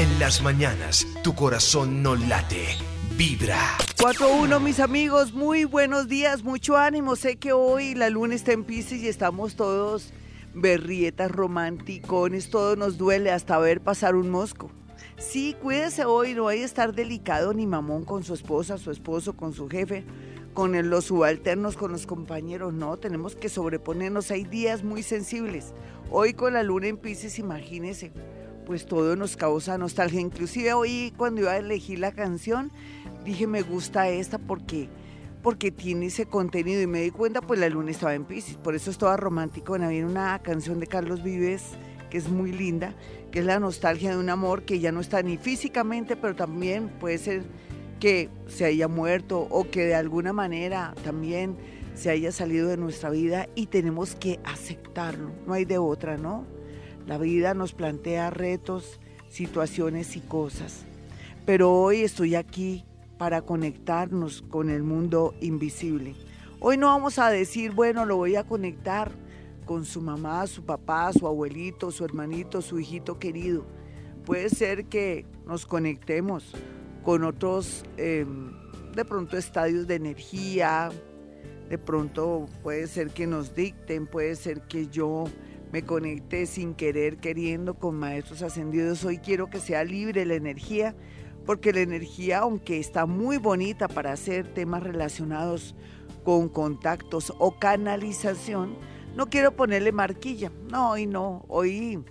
[0.00, 2.64] En las mañanas, tu corazón no late,
[3.18, 3.58] vibra.
[3.98, 7.16] 4-1, mis amigos, muy buenos días, mucho ánimo.
[7.16, 10.14] Sé que hoy la luna está en Pisces y estamos todos
[10.54, 14.70] berrietas, romanticones, todo nos duele hasta ver pasar un mosco.
[15.18, 19.52] Sí, cuídese hoy, no hay estar delicado ni mamón con su esposa, su esposo, con
[19.52, 20.06] su jefe,
[20.54, 22.72] con los subalternos, con los compañeros.
[22.72, 24.30] No, tenemos que sobreponernos.
[24.30, 25.74] Hay días muy sensibles.
[26.10, 28.12] Hoy con la luna en Pisces, imagínese,
[28.70, 30.20] pues todo nos causa nostalgia.
[30.20, 32.70] Inclusive hoy cuando iba a elegir la canción,
[33.24, 34.88] dije me gusta esta porque
[35.42, 38.76] porque tiene ese contenido y me di cuenta pues la luna estaba en Pisces, por
[38.76, 39.74] eso estaba romántico.
[39.74, 41.64] Había una canción de Carlos Vives
[42.10, 42.94] que es muy linda,
[43.32, 46.90] que es la nostalgia de un amor que ya no está ni físicamente, pero también
[47.00, 47.42] puede ser
[47.98, 51.56] que se haya muerto o que de alguna manera también
[51.96, 56.59] se haya salido de nuestra vida y tenemos que aceptarlo, no hay de otra, ¿no?
[57.10, 60.84] La vida nos plantea retos, situaciones y cosas.
[61.44, 62.84] Pero hoy estoy aquí
[63.18, 66.14] para conectarnos con el mundo invisible.
[66.60, 69.10] Hoy no vamos a decir, bueno, lo voy a conectar
[69.66, 73.66] con su mamá, su papá, su abuelito, su hermanito, su hijito querido.
[74.24, 76.52] Puede ser que nos conectemos
[77.02, 78.52] con otros, em,
[78.94, 80.90] de pronto, estadios de energía,
[81.68, 85.24] de pronto puede ser que nos dicten, puede ser que yo
[85.72, 89.04] me conecte sin querer, queriendo con maestros ascendidos.
[89.04, 90.94] Hoy quiero que sea libre la energía,
[91.46, 95.74] porque la energía, aunque está muy bonita para hacer temas relacionados
[96.24, 98.76] con contactos o canalización,
[99.16, 100.52] no quiero ponerle marquilla.
[100.70, 101.44] No, hoy no.
[101.48, 102.04] Hoy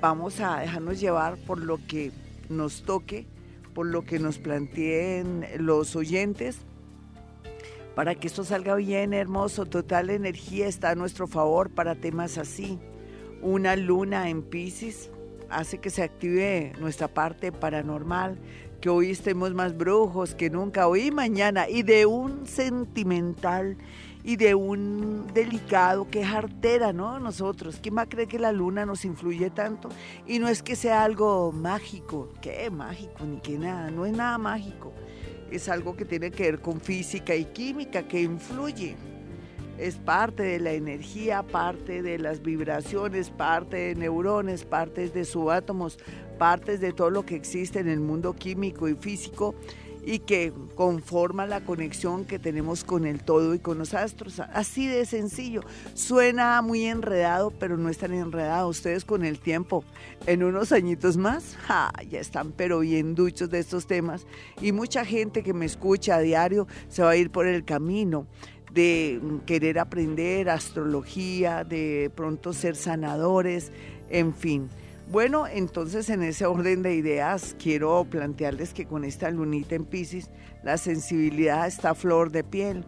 [0.00, 2.12] vamos a dejarnos llevar por lo que
[2.48, 3.26] nos toque,
[3.74, 6.66] por lo que nos planteen los oyentes
[7.94, 9.66] para que esto salga bien, hermoso.
[9.66, 12.78] Total energía está a nuestro favor para temas así.
[13.42, 15.10] Una luna en Pisces
[15.50, 18.38] hace que se active nuestra parte paranormal,
[18.80, 23.76] que hoy estemos más brujos que nunca, hoy y mañana, y de un sentimental
[24.24, 27.18] y de un delicado que es artera, ¿no?
[27.18, 29.88] Nosotros, ¿quién va a creer que la luna nos influye tanto?
[30.26, 33.24] Y no es que sea algo mágico, ¿qué mágico?
[33.24, 34.92] Ni que nada, no es nada mágico
[35.52, 38.96] es algo que tiene que ver con física y química, que influye.
[39.78, 45.98] Es parte de la energía, parte de las vibraciones, parte de neurones, partes de subátomos,
[46.38, 49.54] partes de todo lo que existe en el mundo químico y físico
[50.04, 54.40] y que conforma la conexión que tenemos con el todo y con los astros.
[54.40, 55.62] Así de sencillo.
[55.94, 58.68] Suena muy enredado, pero no es tan enredado.
[58.68, 59.84] Ustedes con el tiempo,
[60.26, 61.56] en unos añitos más,
[62.10, 64.26] ya están pero bien duchos de estos temas.
[64.60, 68.26] Y mucha gente que me escucha a diario se va a ir por el camino
[68.72, 73.70] de querer aprender astrología, de pronto ser sanadores,
[74.08, 74.68] en fin.
[75.12, 80.30] Bueno, entonces en ese orden de ideas quiero plantearles que con esta lunita en Pisces
[80.64, 82.86] la sensibilidad está flor de piel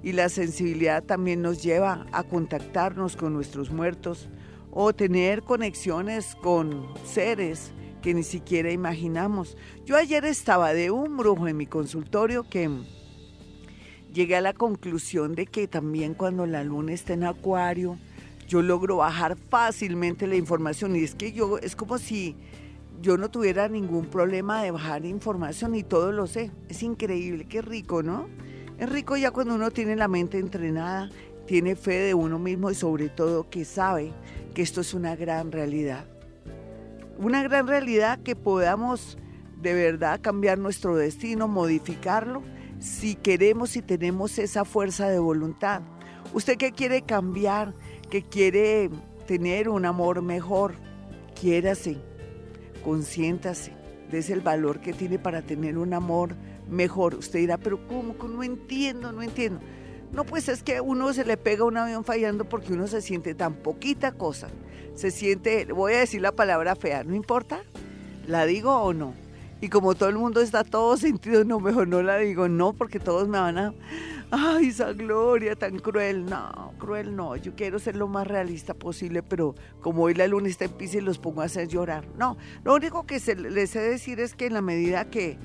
[0.00, 4.28] y la sensibilidad también nos lleva a contactarnos con nuestros muertos
[4.70, 9.56] o tener conexiones con seres que ni siquiera imaginamos.
[9.84, 12.70] Yo ayer estaba de un brujo en mi consultorio que
[14.12, 17.98] llegué a la conclusión de que también cuando la luna está en acuario,
[18.46, 22.36] yo logro bajar fácilmente la información y es que yo es como si
[23.00, 26.50] yo no tuviera ningún problema de bajar información y todo lo sé.
[26.68, 28.28] Es increíble, qué rico, ¿no?
[28.78, 31.10] Es rico ya cuando uno tiene la mente entrenada,
[31.46, 34.12] tiene fe de uno mismo y sobre todo que sabe
[34.54, 36.06] que esto es una gran realidad.
[37.18, 39.18] Una gran realidad que podamos
[39.60, 42.42] de verdad cambiar nuestro destino, modificarlo,
[42.80, 45.82] si queremos y tenemos esa fuerza de voluntad.
[46.32, 47.74] ¿Usted qué quiere cambiar?
[48.06, 48.90] Que quiere
[49.26, 50.74] tener un amor mejor,
[51.38, 51.96] quiérase,
[52.84, 53.72] consiéntase,
[54.10, 56.34] des el valor que tiene para tener un amor
[56.68, 57.14] mejor.
[57.14, 58.14] Usted dirá, pero ¿cómo?
[58.28, 59.60] No entiendo, no entiendo.
[60.12, 63.34] No, pues es que uno se le pega un avión fallando porque uno se siente
[63.34, 64.48] tan poquita cosa.
[64.94, 67.62] Se siente, voy a decir la palabra fea, ¿no importa?
[68.28, 69.12] ¿La digo o no?
[69.60, 73.00] Y como todo el mundo está todo sentido, no, mejor no la digo, no, porque
[73.00, 73.74] todos me van a
[74.30, 76.24] ay, esa gloria tan cruel.
[76.26, 77.36] No, cruel no.
[77.36, 81.00] Yo quiero ser lo más realista posible, pero como hoy la luna está en y
[81.00, 82.06] los pongo a hacer llorar.
[82.18, 85.38] No, lo único que les he de decir es que en la medida que,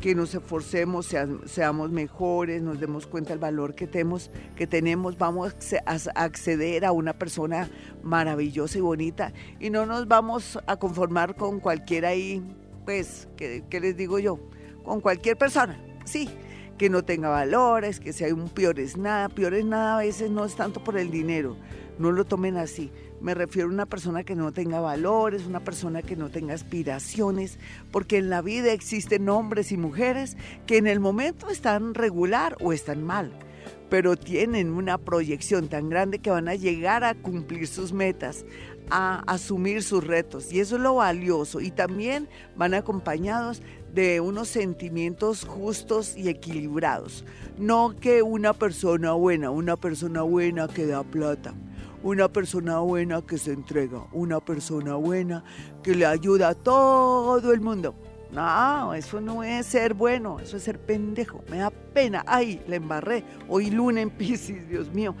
[0.00, 5.54] que nos esforcemos, seamos mejores, nos demos cuenta del valor que tenemos, que tenemos, vamos
[5.86, 7.70] a acceder a una persona
[8.02, 12.42] maravillosa y bonita y no nos vamos a conformar con cualquiera ahí,
[12.84, 14.38] pues, ¿qué, qué les digo yo?
[14.82, 16.28] Con cualquier persona, sí
[16.80, 19.28] que no tenga valores, que sea un peor es nada.
[19.28, 21.58] Peor es nada a veces no es tanto por el dinero,
[21.98, 22.90] no lo tomen así.
[23.20, 27.58] me refiero a una persona que no tenga valores, una persona que no tenga aspiraciones,
[27.92, 32.72] porque en la vida existen hombres y mujeres que en el momento están regular o
[32.72, 33.30] están mal,
[33.90, 38.46] pero tienen una proyección tan grande que van a llegar a cumplir sus metas,
[38.90, 40.50] a asumir sus retos.
[40.50, 41.60] Y eso es lo valioso.
[41.60, 43.62] Y también van acompañados
[43.94, 47.24] de unos sentimientos justos y equilibrados.
[47.58, 51.54] No que una persona buena, una persona buena que da plata,
[52.02, 55.44] una persona buena que se entrega, una persona buena
[55.82, 57.94] que le ayuda a todo el mundo.
[58.32, 61.42] No, eso no es ser bueno, eso es ser pendejo.
[61.50, 62.22] Me da pena.
[62.26, 63.24] Ay, le embarré.
[63.48, 65.16] Hoy luna en Pisces, Dios mío.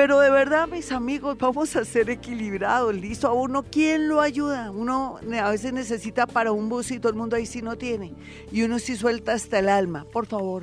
[0.00, 3.28] Pero de verdad, mis amigos, vamos a ser equilibrados, listo.
[3.28, 4.70] A uno, ¿quién lo ayuda?
[4.70, 8.14] Uno a veces necesita para un bus y todo el mundo ahí sí no tiene.
[8.50, 10.06] Y uno sí suelta hasta el alma.
[10.10, 10.62] Por favor,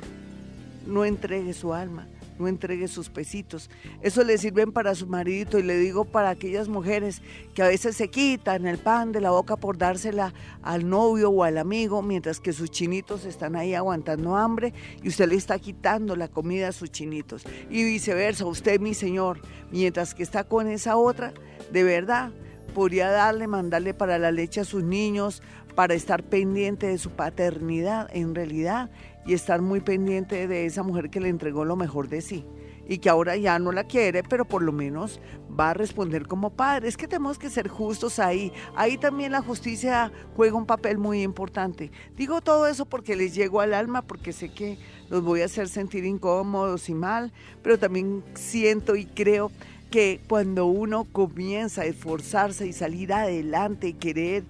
[0.88, 2.08] no entregue su alma
[2.38, 3.70] no entregue sus pesitos.
[4.02, 7.22] Eso le sirven para su maridito y le digo para aquellas mujeres
[7.54, 10.32] que a veces se quitan el pan de la boca por dársela
[10.62, 15.28] al novio o al amigo, mientras que sus chinitos están ahí aguantando hambre y usted
[15.28, 17.44] le está quitando la comida a sus chinitos.
[17.70, 19.40] Y viceversa, usted, mi señor,
[19.70, 21.32] mientras que está con esa otra,
[21.72, 22.32] de verdad,
[22.74, 25.42] podría darle, mandarle para la leche a sus niños,
[25.74, 28.08] para estar pendiente de su paternidad.
[28.12, 28.90] En realidad,
[29.28, 32.46] y estar muy pendiente de esa mujer que le entregó lo mejor de sí
[32.88, 36.48] y que ahora ya no la quiere, pero por lo menos va a responder como
[36.48, 36.88] padre.
[36.88, 38.50] Es que tenemos que ser justos ahí.
[38.74, 41.92] Ahí también la justicia juega un papel muy importante.
[42.16, 44.78] Digo todo eso porque les llego al alma, porque sé que
[45.10, 47.30] los voy a hacer sentir incómodos y mal,
[47.62, 49.52] pero también siento y creo
[49.90, 54.44] que cuando uno comienza a esforzarse y salir adelante y querer,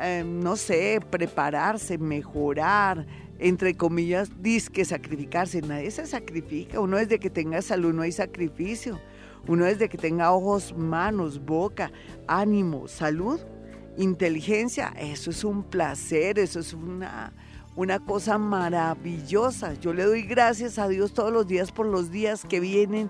[0.00, 3.06] eh, no sé, prepararse, mejorar,
[3.38, 4.30] entre comillas,
[4.72, 5.62] que sacrificarse.
[5.62, 6.80] Nadie se sacrifica.
[6.80, 9.00] Uno desde que tenga salud no hay sacrificio.
[9.48, 11.92] Uno desde que tenga ojos, manos, boca,
[12.26, 13.40] ánimo, salud,
[13.96, 17.32] inteligencia, eso es un placer, eso es una,
[17.76, 19.74] una cosa maravillosa.
[19.74, 23.08] Yo le doy gracias a Dios todos los días por los días que vienen,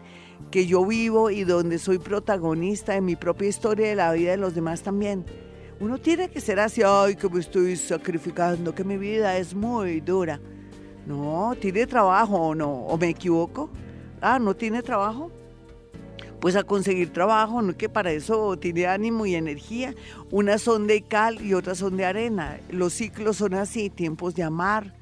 [0.51, 4.33] que yo vivo y donde soy protagonista de mi propia historia y de la vida
[4.33, 5.25] de los demás también.
[5.79, 10.01] Uno tiene que ser así, ay, que me estoy sacrificando, que mi vida es muy
[10.01, 10.41] dura.
[11.07, 12.71] No, ¿tiene trabajo o no?
[12.71, 13.69] ¿O me equivoco?
[14.23, 15.31] Ah, ¿no tiene trabajo?
[16.41, 17.77] Pues a conseguir trabajo, ¿no?
[17.77, 19.95] Que para eso tiene ánimo y energía.
[20.31, 22.59] Unas son de cal y otras son de arena.
[22.71, 24.95] Los ciclos son así, tiempos de amar,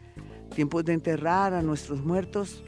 [0.56, 2.64] tiempos de enterrar a nuestros muertos,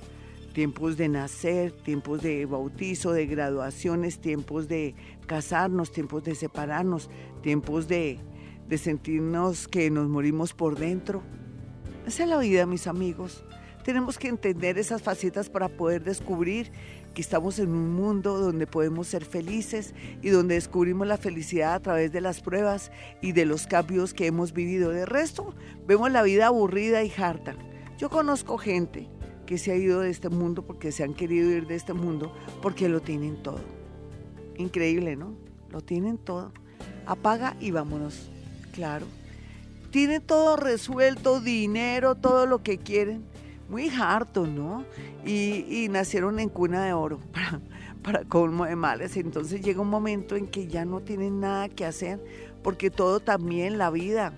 [0.57, 4.95] tiempos de nacer, tiempos de bautizo, de graduaciones, tiempos de
[5.27, 7.11] casarnos, tiempos de separarnos,
[7.43, 8.21] tiempos de,
[8.79, 11.23] sentirnos que nos morimos por dentro.
[12.07, 13.45] Esa es la vida, mis amigos.
[13.85, 16.73] Tenemos que entender esas facetas para poder descubrir
[17.13, 21.81] que estamos en un mundo donde podemos ser felices y donde descubrimos la felicidad a
[21.81, 24.89] través de las pruebas y de los cambios que hemos vivido.
[24.89, 25.55] De resto,
[25.87, 27.55] vemos la vida aburrida y harta.
[27.99, 29.11] Yo conozco gente
[29.47, 32.33] que se ha ido de este mundo porque se han querido ir de este mundo
[32.61, 33.61] porque lo tienen todo.
[34.57, 35.35] Increíble, ¿no?
[35.71, 36.53] Lo tienen todo
[37.07, 38.29] apaga y vámonos.
[38.73, 39.07] Claro.
[39.91, 43.25] Tiene todo resuelto, dinero, todo lo que quieren.
[43.69, 44.85] Muy harto, ¿no?
[45.25, 47.61] Y, nacieron en cuna de oro para,
[48.03, 49.17] para colmo de males.
[49.17, 52.23] Entonces llega un momento en que ya no tienen nada que hacer,
[52.63, 54.35] porque todo también, la vida,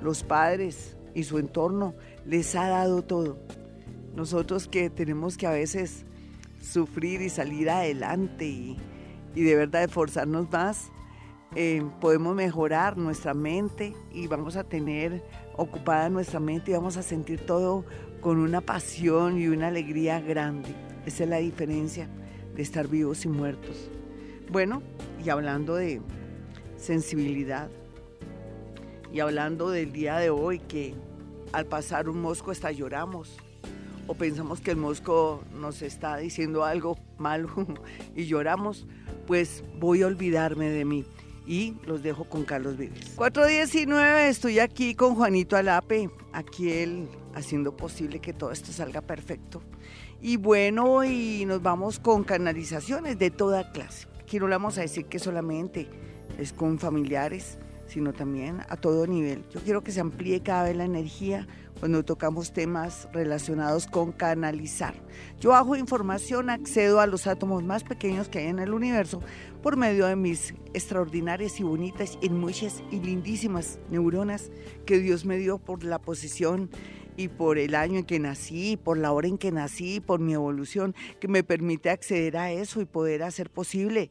[0.00, 1.94] los padres y su entorno,
[2.24, 3.38] les ha dado todo.
[4.14, 6.04] Nosotros que tenemos que a veces
[6.60, 8.76] sufrir y salir adelante y,
[9.34, 10.90] de verdad esforzarnos más,
[11.56, 15.24] eh, podemos mejorar nuestra mente y vamos a tener
[15.56, 17.84] ocupada nuestra mente y vamos a sentir todo
[18.20, 20.74] con una pasión y una alegría grande.
[21.06, 22.08] Esa es la diferencia
[22.54, 23.90] de estar vivos y muertos.
[24.50, 24.82] Bueno,
[25.24, 26.02] y hablando de
[26.76, 27.70] sensibilidad
[29.12, 30.94] y hablando del día de hoy que
[31.52, 33.38] al pasar un mosco hasta lloramos
[34.10, 37.48] o pensamos que el mosco nos está diciendo algo malo
[38.16, 38.88] y lloramos,
[39.28, 41.04] pues voy a olvidarme de mí
[41.46, 43.12] y los dejo con Carlos Vives.
[43.14, 49.62] 419, estoy aquí con Juanito Alape, aquí él haciendo posible que todo esto salga perfecto.
[50.20, 54.08] Y bueno, y nos vamos con canalizaciones de toda clase.
[54.20, 55.88] Aquí no le vamos a decir que solamente
[56.36, 59.44] es con familiares, sino también a todo nivel.
[59.50, 61.46] Yo quiero que se amplíe cada vez la energía
[61.80, 64.94] cuando tocamos temas relacionados con canalizar.
[65.40, 69.20] Yo bajo información, accedo a los átomos más pequeños que hay en el universo
[69.62, 74.50] por medio de mis extraordinarias y bonitas y muchas y lindísimas neuronas
[74.84, 76.70] que Dios me dio por la posición
[77.16, 80.34] y por el año en que nací, por la hora en que nací, por mi
[80.34, 84.10] evolución, que me permite acceder a eso y poder hacer posible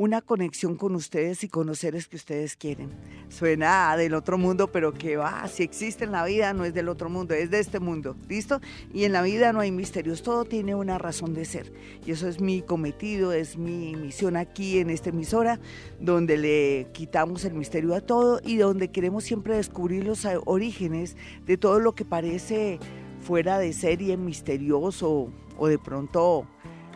[0.00, 2.88] una conexión con ustedes y con los seres que ustedes quieren.
[3.28, 6.88] Suena del otro mundo, pero que va, si existe en la vida no es del
[6.88, 8.62] otro mundo, es de este mundo, ¿listo?
[8.94, 11.70] Y en la vida no hay misterios, todo tiene una razón de ser.
[12.06, 15.60] Y eso es mi cometido, es mi misión aquí en esta emisora,
[16.00, 21.14] donde le quitamos el misterio a todo y donde queremos siempre descubrir los orígenes
[21.44, 22.78] de todo lo que parece
[23.20, 26.46] fuera de serie, misterioso o de pronto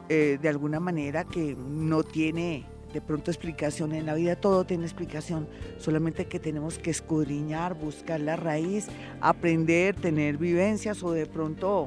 [0.09, 4.85] eh, de alguna manera que no tiene de pronto explicación en la vida, todo tiene
[4.85, 5.49] explicación,
[5.79, 8.87] solamente que tenemos que escudriñar, buscar la raíz,
[9.21, 11.87] aprender, tener vivencias o de pronto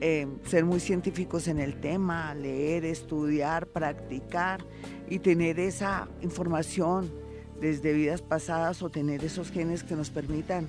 [0.00, 4.64] eh, ser muy científicos en el tema, leer, estudiar, practicar
[5.08, 7.12] y tener esa información
[7.60, 10.66] desde vidas pasadas o tener esos genes que nos permitan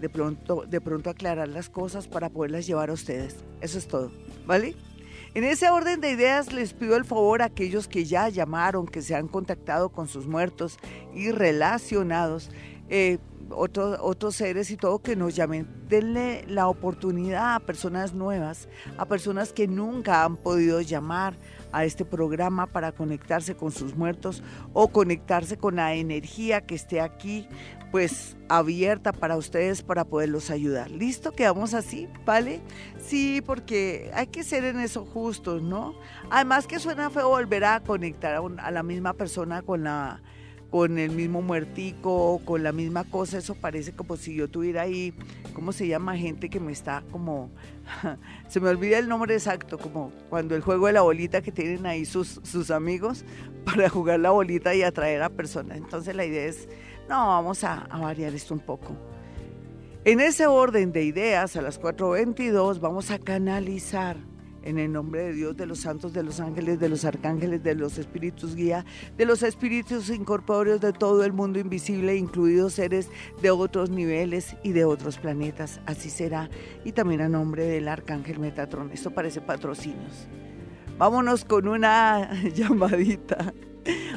[0.00, 3.34] de pronto, de pronto aclarar las cosas para poderlas llevar a ustedes.
[3.60, 4.12] Eso es todo,
[4.46, 4.76] ¿vale?
[5.38, 9.02] En ese orden de ideas les pido el favor a aquellos que ya llamaron, que
[9.02, 10.80] se han contactado con sus muertos
[11.14, 12.50] y relacionados,
[12.88, 13.18] eh,
[13.50, 15.68] otros, otros seres y todo, que nos llamen.
[15.88, 21.36] Denle la oportunidad a personas nuevas, a personas que nunca han podido llamar
[21.72, 27.00] a este programa para conectarse con sus muertos o conectarse con la energía que esté
[27.00, 27.46] aquí
[27.90, 30.90] pues abierta para ustedes para poderlos ayudar.
[30.90, 31.32] ¿Listo?
[31.32, 32.60] Quedamos así, ¿vale?
[32.98, 35.94] Sí, porque hay que ser en eso justos, ¿no?
[36.30, 40.20] Además que suena feo volver a conectar a, la misma persona con la
[40.70, 45.14] con el mismo muertico, con la misma cosa, eso parece como si yo tuviera ahí,
[45.54, 46.16] ¿cómo se llama?
[46.16, 47.50] Gente que me está como,
[48.48, 51.86] se me olvida el nombre exacto, como cuando el juego de la bolita que tienen
[51.86, 53.24] ahí sus, sus amigos
[53.64, 55.78] para jugar la bolita y atraer a personas.
[55.78, 56.68] Entonces la idea es
[57.08, 58.94] no, vamos a, variar esto un poco.
[60.04, 64.16] En ese orden de ideas, a las 4.22 vamos a canalizar
[64.62, 67.74] en el nombre de Dios, de los santos, de los ángeles, de los arcángeles, de
[67.74, 68.84] los espíritus guía,
[69.16, 73.08] de los espíritus incorpóreos de todo el mundo invisible, incluidos seres
[73.40, 75.80] de otros niveles y de otros planetas.
[75.86, 76.50] Así será.
[76.84, 78.90] Y también a nombre del arcángel Metatron.
[78.92, 80.28] Esto parece patrocinios.
[80.98, 83.54] Vámonos con una llamadita.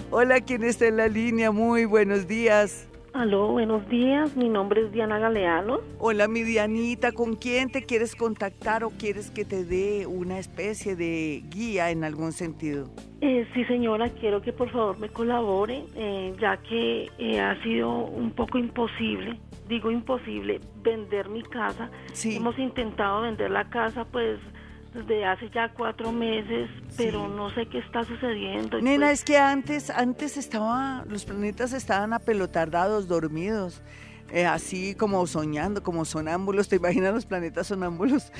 [0.10, 1.52] Hola, ¿quién está en la línea?
[1.52, 2.91] Muy buenos días.
[3.14, 4.38] Aló, buenos días.
[4.38, 5.82] Mi nombre es Diana Galeano.
[6.00, 7.12] Hola, mi Dianita.
[7.12, 12.06] ¿Con quién te quieres contactar o quieres que te dé una especie de guía en
[12.06, 12.90] algún sentido?
[13.20, 17.92] Eh, sí, señora, quiero que por favor me colabore, eh, ya que eh, ha sido
[18.06, 19.38] un poco imposible,
[19.68, 21.92] digo imposible, vender mi casa.
[22.14, 22.38] Sí.
[22.38, 24.40] Hemos intentado vender la casa, pues
[24.94, 28.82] desde hace ya cuatro meses, pero no sé qué está sucediendo.
[28.82, 33.82] Nena, pues es que antes, antes estaba, los planetas estaban apelotardados, dormidos.
[34.34, 38.32] Eh, así como soñando, como sonámbulos, te imaginas los planetas sonámbulos.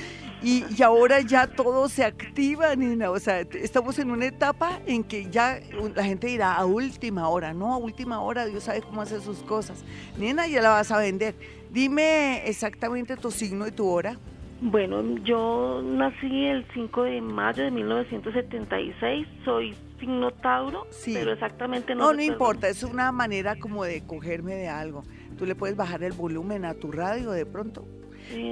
[0.42, 3.10] Y, y, ahora ya todo se activa, nena.
[3.10, 5.60] O sea, estamos en una etapa en que ya
[5.94, 9.42] la gente dirá a última hora, no, a última hora, Dios sabe cómo hace sus
[9.42, 9.84] cosas.
[10.16, 11.34] Nena, ya la vas a vender.
[11.70, 14.16] Dime exactamente tu signo y tu hora.
[14.64, 22.04] Bueno, yo nací el 5 de mayo de 1976, soy signo Tauro, pero exactamente no.
[22.04, 25.02] No, no importa, es una manera como de cogerme de algo.
[25.36, 27.88] Tú le puedes bajar el volumen a tu radio de pronto.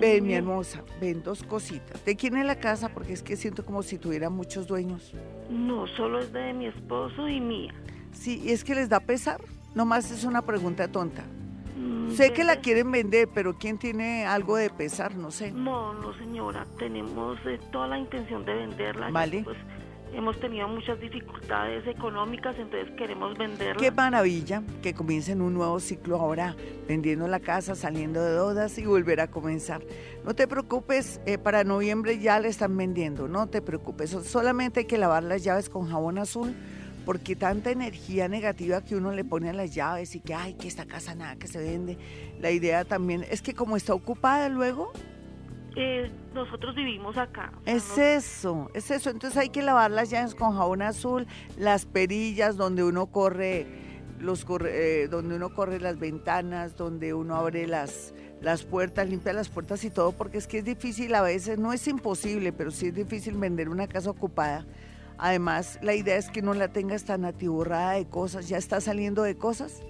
[0.00, 2.04] ven, mi hermosa, ven dos cositas.
[2.04, 2.88] ¿De quién es la casa?
[2.88, 5.14] Porque es que siento como si tuviera muchos dueños.
[5.48, 7.72] No, solo es de mi esposo y mía.
[8.10, 9.40] Sí, y es que les da pesar.
[9.76, 11.22] Nomás es una pregunta tonta.
[12.14, 15.14] Sé que la quieren vender, pero ¿quién tiene algo de pesar?
[15.14, 15.52] No sé.
[15.52, 19.10] No, no señora, tenemos eh, toda la intención de venderla.
[19.10, 19.42] Vale.
[19.44, 19.56] Pues
[20.12, 23.80] hemos tenido muchas dificultades económicas, entonces queremos venderla.
[23.80, 26.56] Qué maravilla que comiencen un nuevo ciclo ahora,
[26.88, 29.82] vendiendo la casa, saliendo de deudas y volver a comenzar.
[30.24, 34.86] No te preocupes, eh, para noviembre ya la están vendiendo, no te preocupes, solamente hay
[34.86, 36.54] que lavar las llaves con jabón azul
[37.04, 40.68] porque tanta energía negativa que uno le pone a las llaves y que, ay, que
[40.68, 41.98] esta casa nada que se vende.
[42.40, 44.92] La idea también es que como está ocupada luego...
[45.76, 47.52] Eh, nosotros vivimos acá.
[47.64, 49.10] Es eso, es eso.
[49.10, 51.26] Entonces hay que lavar las llaves con jabón azul,
[51.56, 53.66] las perillas donde uno corre,
[54.18, 59.32] los corre, eh, donde uno corre las ventanas, donde uno abre las, las puertas, limpia
[59.32, 62.72] las puertas y todo, porque es que es difícil a veces, no es imposible, pero
[62.72, 64.66] sí es difícil vender una casa ocupada
[65.22, 68.48] Además, la idea es que no la tengas tan atiborrada de cosas.
[68.48, 69.82] ¿Ya está saliendo de cosas?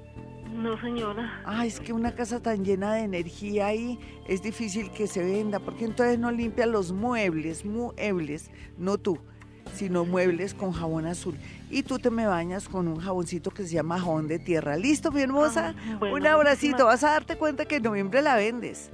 [0.52, 1.40] No, señora.
[1.46, 5.60] Ay, es que una casa tan llena de energía ahí es difícil que se venda,
[5.60, 9.18] porque entonces no limpia los muebles, muebles, no tú,
[9.72, 11.37] sino muebles con jabón azul.
[11.70, 14.76] Y tú te me bañas con un jaboncito que se llama jabón de tierra.
[14.76, 15.76] ¿Listo, mi hermosa?
[15.78, 16.87] Ah, un abracito.
[16.87, 18.90] Vas a darte cuenta que en noviembre la vendes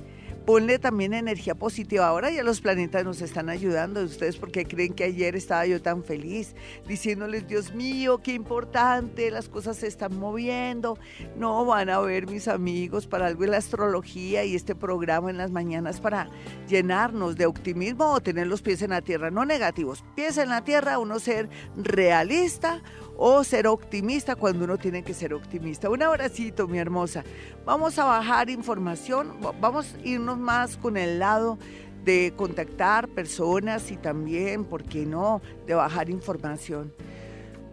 [0.47, 2.07] ponle también energía positiva.
[2.07, 4.03] Ahora ya los planetas nos están ayudando.
[4.03, 6.55] ¿Ustedes porque creen que ayer estaba yo tan feliz?
[6.87, 10.99] Diciéndoles, Dios mío, qué importante, las cosas se están moviendo.
[11.37, 15.37] No van a ver mis amigos para algo en la astrología y este programa en
[15.37, 16.31] las mañanas para
[16.69, 20.63] llenarnos de optimismo o tener los pies en la tierra, no negativos, pies en la
[20.63, 22.83] tierra, uno ser realista
[23.17, 25.91] o ser optimista cuando uno tiene que ser optimista.
[25.91, 27.25] Un abracito, mi hermosa.
[27.65, 31.59] Vamos a bajar información, vamos a irnos más con el lado
[32.05, 36.93] de contactar personas y también, ¿por qué no?, de bajar información.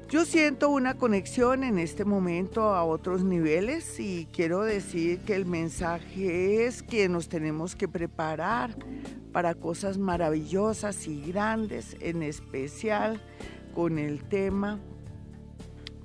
[0.09, 5.45] Yo siento una conexión en este momento a otros niveles y quiero decir que el
[5.45, 8.75] mensaje es que nos tenemos que preparar
[9.31, 13.21] para cosas maravillosas y grandes, en especial
[13.73, 14.79] con el tema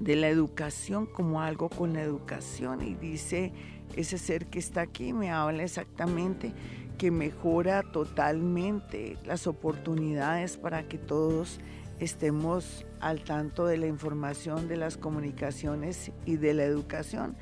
[0.00, 3.52] de la educación como algo con la educación y dice
[3.96, 6.52] ese ser que está aquí me habla exactamente
[6.98, 11.60] que mejora totalmente las oportunidades para que todos
[12.00, 17.36] estemos al tanto de la información, de las comunicaciones y de la educación.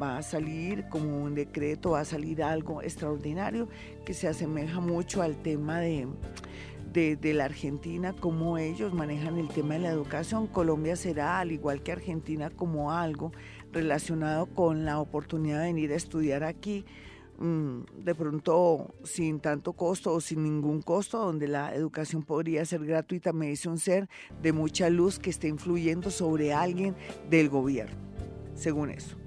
[0.00, 3.68] Va a salir como un decreto, va a salir algo extraordinario
[4.04, 6.06] que se asemeja mucho al tema de,
[6.92, 10.46] de, la Argentina, cómo ellos manejan el tema de la educación.
[10.46, 13.32] Colombia será, al igual que Argentina, como algo
[13.72, 16.84] relacionado con la oportunidad de venir a estudiar aquí,
[17.38, 22.84] mm, de pronto sin tanto costo o sin ningún costo, donde la educación podría ser
[22.84, 24.08] gratuita, me dice un ser
[24.42, 26.96] de mucha luz que está influyendo sobre alguien
[27.28, 27.96] del gobierno,
[28.54, 29.19] según eso.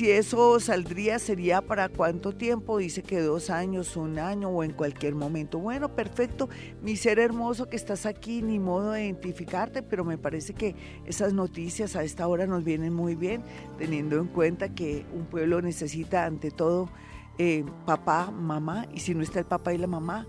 [0.00, 4.72] Si eso saldría, sería para cuánto tiempo, dice que dos años, un año o en
[4.72, 5.58] cualquier momento.
[5.58, 6.48] Bueno, perfecto,
[6.80, 11.34] mi ser hermoso que estás aquí, ni modo de identificarte, pero me parece que esas
[11.34, 13.42] noticias a esta hora nos vienen muy bien,
[13.76, 16.88] teniendo en cuenta que un pueblo necesita ante todo
[17.36, 20.26] eh, papá, mamá, y si no está el papá y la mamá,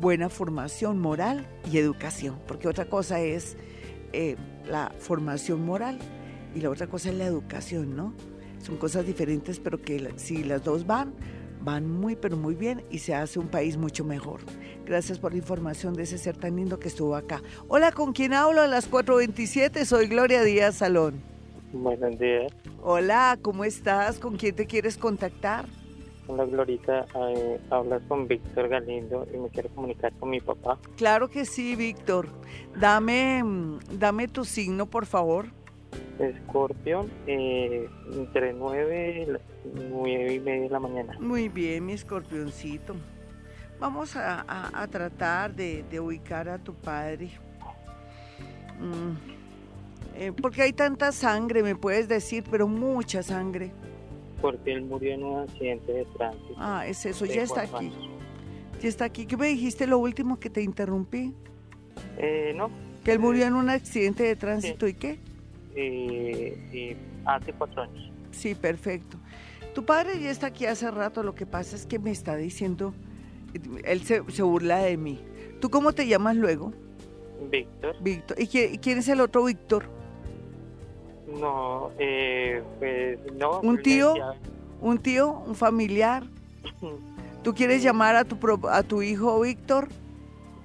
[0.00, 3.56] buena formación moral y educación, porque otra cosa es
[4.12, 4.34] eh,
[4.66, 6.00] la formación moral
[6.52, 8.12] y la otra cosa es la educación, ¿no?
[8.64, 11.12] Son cosas diferentes, pero que si las dos van,
[11.60, 14.40] van muy, pero muy bien y se hace un país mucho mejor.
[14.86, 17.42] Gracias por la información de ese ser tan lindo que estuvo acá.
[17.68, 18.62] Hola, ¿con quién hablo?
[18.62, 21.20] A las 4.27, soy Gloria Díaz Salón.
[21.74, 22.50] Buenos días.
[22.82, 24.18] Hola, ¿cómo estás?
[24.18, 25.66] ¿Con quién te quieres contactar?
[26.26, 27.04] Hola, Glorita.
[27.36, 30.78] Eh, hablas con Víctor Galindo y me quiero comunicar con mi papá.
[30.96, 32.28] Claro que sí, Víctor.
[32.80, 33.42] Dame,
[33.92, 35.48] dame tu signo, por favor.
[36.18, 41.16] Escorpión, eh, entre 9 y media de la mañana.
[41.18, 42.94] Muy bien, mi escorpioncito.
[43.80, 47.30] Vamos a, tratar de, ubicar a tu padre.
[48.80, 53.72] Mm, eh, porque hay tanta sangre, me puedes decir, pero mucha sangre.
[54.40, 56.54] Porque él murió en un accidente de tránsito.
[56.56, 57.92] Ah, es eso, ya está aquí.
[58.80, 59.26] Ya está aquí.
[59.26, 61.34] ¿Qué me dijiste lo último que te interrumpí?
[62.18, 62.70] Eh, no.
[63.04, 65.18] Que él murió en un accidente de tránsito y qué?
[65.74, 68.10] Eh, hace cuatro años.
[68.30, 69.16] Sí, perfecto.
[69.74, 72.94] Tu padre ya está aquí hace rato, lo que pasa es que me está diciendo,
[73.84, 75.20] él se, burla de mí.
[75.60, 76.72] ¿Tú cómo te llamas luego?
[77.50, 77.96] Víctor.
[78.00, 78.40] Víctor.
[78.40, 79.86] ¿Y quién, es el otro Víctor?
[81.40, 83.60] No, eh, pues no.
[83.60, 84.14] ¿Un tío?
[84.80, 85.42] ¿Un tío?
[85.46, 86.24] ¿Un familiar?
[87.42, 89.88] ¿Tú quieres llamar a tu, a tu hijo Víctor?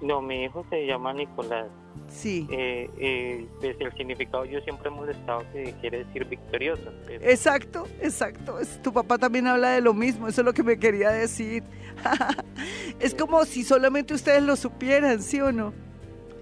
[0.02, 1.68] No, mi hijo se llama Nicolás.
[2.10, 2.48] Sí.
[2.52, 6.92] Eh, eh, pues el significado yo siempre he molestado que quiere decir victorioso.
[7.08, 8.58] Exacto, exacto.
[8.82, 11.64] Tu papá también habla de lo mismo, eso es lo que me quería decir.
[13.00, 15.74] es como si solamente ustedes lo supieran, ¿sí o no?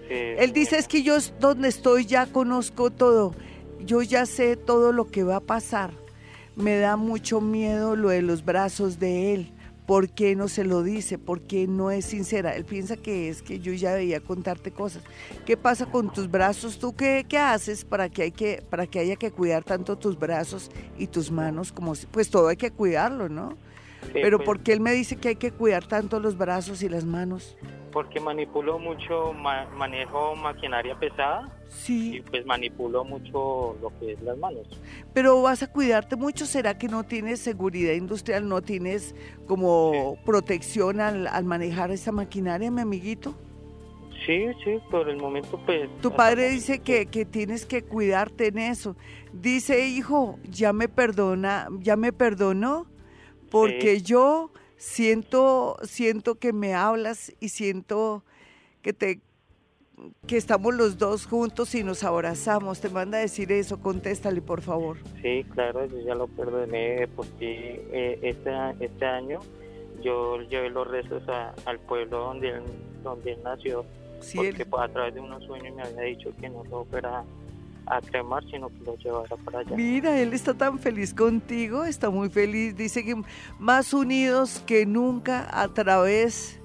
[0.10, 3.36] Él dice es que yo donde estoy ya conozco todo,
[3.82, 5.92] yo ya sé todo lo que va a pasar.
[6.56, 9.54] Me da mucho miedo lo de los brazos de él
[9.88, 11.18] ¿Por qué no se lo dice?
[11.18, 12.54] ¿Por qué no es sincera?
[12.58, 15.02] Él piensa que es que yo ya debía contarte cosas.
[15.46, 16.78] ¿Qué pasa con tus brazos?
[16.78, 20.20] ¿Tú qué, qué haces para que, hay que, para que haya que cuidar tanto tus
[20.20, 21.72] brazos y tus manos?
[21.72, 23.56] como Pues todo hay que cuidarlo, ¿no?
[24.12, 26.90] Pero pues ¿por qué él me dice que hay que cuidar tanto los brazos y
[26.90, 27.58] las manos?
[27.94, 31.57] Porque manipulo mucho, manejo maquinaria pesada.
[31.70, 32.18] Sí.
[32.18, 34.68] Y pues manipulo mucho lo que es las manos.
[35.14, 39.16] Pero vas a cuidarte mucho, ¿será que no tienes seguridad industrial, no tienes
[39.48, 43.36] como protección al, al manejar esa maquinaria, mi amiguito?
[44.26, 45.90] Sí, sí, por el momento pues...
[46.02, 48.98] Tu padre dice que, que, tienes que cuidarte en eso.
[49.32, 52.88] Dice, hijo, ya me perdona, ya me perdonó
[53.50, 58.24] porque yo siento, siento que me hablas y siento
[58.82, 59.22] que te
[60.26, 62.80] que estamos los dos juntos y nos abrazamos.
[62.80, 64.98] Te manda a decir eso, contéstale por favor.
[65.22, 69.40] Sí, claro, yo ya lo perdoné porque eh, este, este año
[70.02, 71.24] yo llevé los restos
[71.66, 72.64] al pueblo donde él,
[73.04, 73.86] donde él nació,
[74.36, 77.24] porque pues, a través de unos sueños me había dicho que no lo fuera
[77.88, 79.76] a cremar, sino que lo llevara para allá.
[79.76, 83.16] Mira, él está tan feliz contigo, está muy feliz, dice que
[83.60, 86.60] más unidos que nunca a través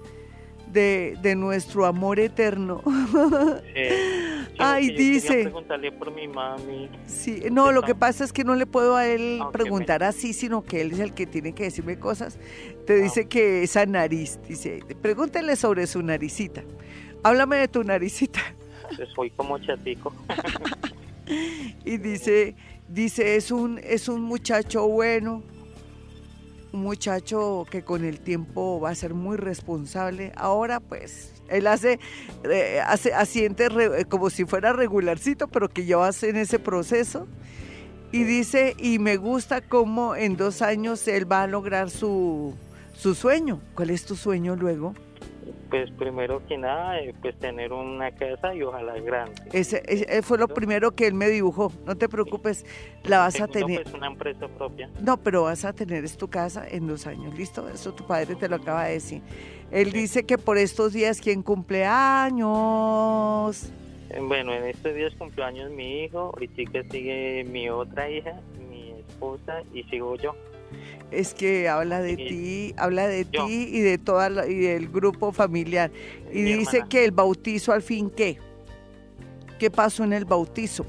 [0.72, 2.82] de, de nuestro amor eterno.
[4.58, 5.42] Ay, dice.
[5.42, 6.88] preguntarle por mi mami.
[7.06, 10.62] Sí, no, lo que pasa es que no le puedo a él preguntar así, sino
[10.62, 12.38] que él es el que tiene que decirme cosas.
[12.86, 16.62] Te ah, dice que esa nariz, dice, pregúntale sobre su naricita.
[17.22, 18.40] Háblame de tu naricita.
[19.14, 20.12] Soy como chatico.
[21.84, 22.54] y dice,
[22.88, 25.42] dice, es un, es un muchacho bueno,
[26.72, 30.32] un muchacho que con el tiempo va a ser muy responsable.
[30.36, 31.98] Ahora pues él hace,
[32.44, 33.68] eh, hace asiente
[34.08, 37.28] como si fuera regularcito, pero que ya hace en ese proceso.
[38.10, 42.54] Y dice, y me gusta cómo en dos años él va a lograr su,
[42.94, 43.60] su sueño.
[43.74, 44.94] ¿Cuál es tu sueño luego?
[45.72, 49.40] Pues primero que nada, eh, pues tener una casa y ojalá grande.
[49.54, 51.72] Ese, fue lo primero que él me dibujó.
[51.86, 52.66] No te preocupes,
[53.04, 53.84] la vas a tener.
[53.84, 54.90] Pues una empresa propia.
[55.00, 57.66] No, pero vas a tener es tu casa en dos años, ¿listo?
[57.70, 59.22] Eso tu padre te lo acaba de decir.
[59.70, 63.72] Él dice que por estos días, ¿quién cumple años?
[64.10, 69.62] Eh, bueno, en estos días cumpleaños mi hijo, ahorita sigue mi otra hija, mi esposa
[69.72, 70.34] y sigo yo
[71.12, 75.90] es que habla de ti, habla de ti y de toda y del grupo familiar.
[76.32, 78.38] Y dice que el bautizo al fin qué?
[79.58, 80.86] ¿Qué pasó en el bautizo?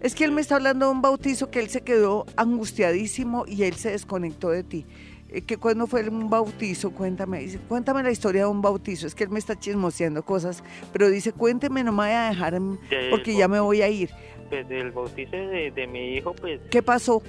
[0.00, 3.64] Es que él me está hablando de un bautizo que él se quedó angustiadísimo y
[3.64, 4.86] él se desconectó de ti.
[5.28, 9.06] Eh, que cuando fue un bautizo, cuéntame, cuéntame la historia de un bautizo.
[9.06, 12.58] Es que él me está chismoseando cosas, pero dice, cuénteme, no me voy a dejar
[13.10, 14.10] porque ya me voy a ir.
[14.48, 16.60] Pues del bautizo de, de mi hijo, pues...
[16.70, 17.22] ¿Qué pasó?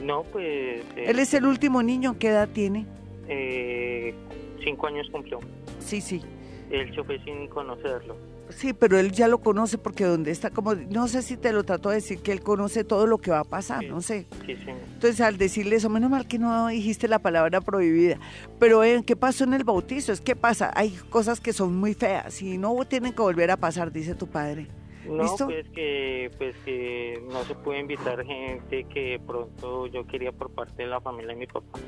[0.00, 0.82] No, pues...
[0.96, 2.16] ¿Él es el último niño?
[2.18, 2.86] ¿Qué edad tiene?
[3.28, 4.14] Eh,
[4.62, 5.40] cinco años cumplió.
[5.78, 6.22] Sí, sí.
[6.70, 8.16] Él se fue sin conocerlo.
[8.50, 11.62] Sí, pero él ya lo conoce porque donde está como, no sé si te lo
[11.62, 14.26] trató de decir que él conoce todo lo que va a pasar, no sé.
[14.44, 14.70] Sí, sí.
[14.94, 18.18] Entonces al decirle eso, menos mal que no dijiste la palabra prohibida.
[18.58, 20.12] Pero ¿en ¿qué pasó en el bautizo?
[20.12, 23.56] Es que pasa, hay cosas que son muy feas y no tienen que volver a
[23.56, 24.66] pasar, dice tu padre.
[25.10, 30.50] No, pues que, pues que no se puede invitar gente que pronto yo quería por
[30.50, 31.78] parte de la familia de mi papá.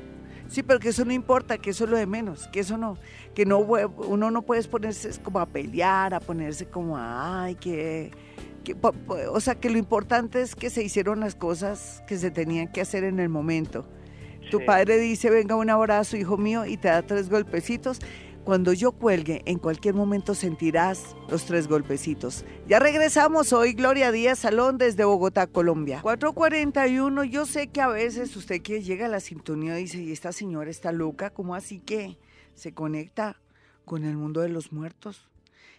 [0.47, 2.97] Sí, pero que eso no importa, que eso es lo de menos, que eso no,
[3.33, 8.11] que no uno no puede ponerse como a pelear, a ponerse como ay, que,
[8.63, 8.75] que,
[9.31, 12.81] o sea, que lo importante es que se hicieron las cosas que se tenían que
[12.81, 13.85] hacer en el momento.
[14.51, 17.99] Tu padre dice, venga un abrazo, hijo mío, y te da tres golpecitos.
[18.43, 22.43] Cuando yo cuelgue, en cualquier momento sentirás los tres golpecitos.
[22.67, 26.01] Ya regresamos hoy, Gloria Díaz Salón desde Bogotá, Colombia.
[26.01, 30.33] 441, yo sé que a veces usted que llega a la sintonía dice, y esta
[30.33, 32.17] señora está loca, ¿cómo así que
[32.53, 33.39] se conecta
[33.85, 35.29] con el mundo de los muertos?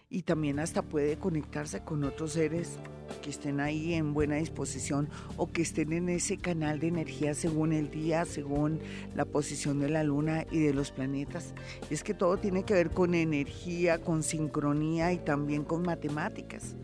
[0.09, 2.77] Y también hasta puede conectarse con otros seres
[3.21, 7.73] que estén ahí en buena disposición o que estén en ese canal de energía según
[7.73, 8.79] el día, según
[9.15, 11.53] la posición de la luna y de los planetas.
[11.89, 16.75] Es que todo tiene que ver con energía, con sincronía y también con matemáticas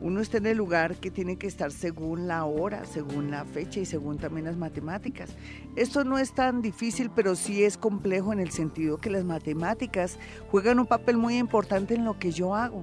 [0.00, 3.80] uno está en el lugar que tiene que estar según la hora, según la fecha
[3.80, 5.36] y según también las matemáticas.
[5.76, 10.18] Esto no es tan difícil, pero sí es complejo en el sentido que las matemáticas
[10.50, 12.82] juegan un papel muy importante en lo que yo hago.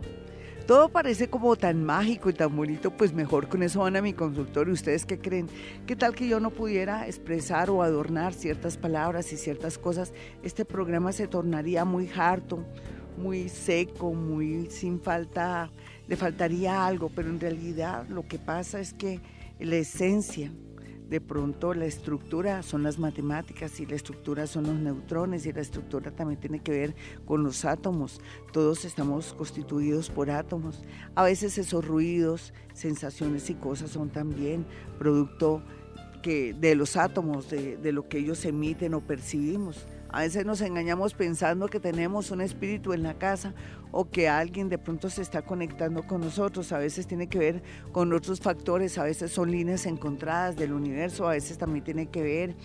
[0.68, 4.12] Todo parece como tan mágico y tan bonito, pues mejor con eso van a mi
[4.12, 4.74] consultorio.
[4.74, 5.48] ¿Ustedes qué creen?
[5.86, 10.12] ¿Qué tal que yo no pudiera expresar o adornar ciertas palabras y ciertas cosas?
[10.44, 12.66] Este programa se tornaría muy harto,
[13.18, 15.72] muy seco, muy sin falta
[16.08, 19.20] le faltaría algo, pero en realidad lo que pasa es que
[19.60, 20.52] la esencia,
[21.10, 25.62] de pronto la estructura son las matemáticas y la estructura son los neutrones y la
[25.62, 28.20] estructura también tiene que ver con los átomos.
[28.52, 30.84] Todos estamos constituidos por átomos.
[31.16, 34.66] A veces esos ruidos, sensaciones y cosas son también
[35.00, 35.62] producto
[36.22, 39.88] que, de los átomos, de, de lo que ellos emiten o percibimos.
[40.10, 43.54] A veces nos engañamos pensando que tenemos un espíritu en la casa
[43.92, 46.72] o que alguien de pronto se está conectando con nosotros.
[46.72, 51.28] A veces tiene que ver con otros factores, a veces son líneas encontradas del universo,
[51.28, 52.56] a veces también tiene que ver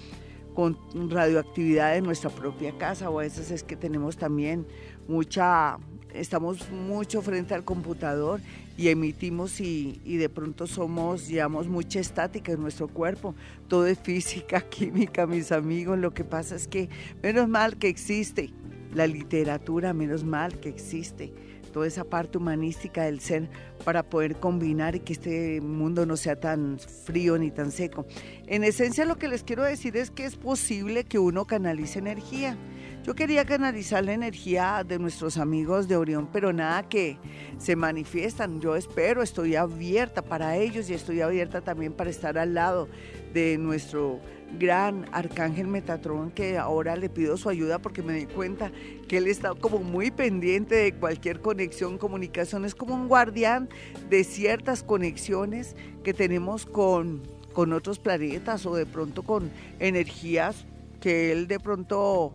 [0.54, 0.76] con
[1.10, 4.66] radioactividad en nuestra propia casa o a veces es que tenemos también
[5.08, 5.78] mucha,
[6.12, 8.40] estamos mucho frente al computador
[8.76, 13.34] y emitimos y, y, de pronto somos, llevamos mucha estática en nuestro cuerpo.
[13.68, 15.98] Todo es física, química, mis amigos.
[15.98, 16.88] Lo que pasa es que
[17.22, 18.50] menos mal que existe
[18.94, 21.32] la literatura, menos mal que existe
[21.72, 23.48] toda esa parte humanística del ser
[23.84, 28.06] para poder combinar y que este mundo no sea tan frío ni tan seco.
[28.46, 32.56] En esencia lo que les quiero decir es que es posible que uno canalice energía.
[33.04, 37.18] Yo quería canalizar la energía de nuestros amigos de Orión, pero nada que
[37.58, 38.60] se manifiestan.
[38.60, 42.88] Yo espero, estoy abierta para ellos y estoy abierta también para estar al lado
[43.34, 44.20] de nuestro
[44.56, 48.70] gran arcángel Metatrón que ahora le pido su ayuda porque me di cuenta
[49.08, 53.68] que él está como muy pendiente de cualquier conexión, comunicación, es como un guardián
[54.10, 60.66] de ciertas conexiones que tenemos con, con otros planetas o de pronto con energías
[61.00, 62.32] que él de pronto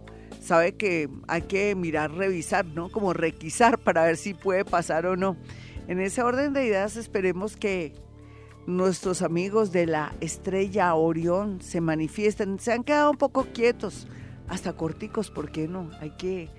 [0.48, 2.90] sabe que hay que mirar, revisar, ¿no?
[2.90, 5.38] Como requisar para ver si puede pasar o no.
[5.88, 7.94] En ese orden de ideas esperemos que
[8.66, 12.60] nuestros amigos de la estrella Orión se manifiesten.
[12.60, 14.08] Se han quedado un poco quietos,
[14.48, 15.90] hasta corticos, ¿por qué no?
[16.02, 16.50] Hay que,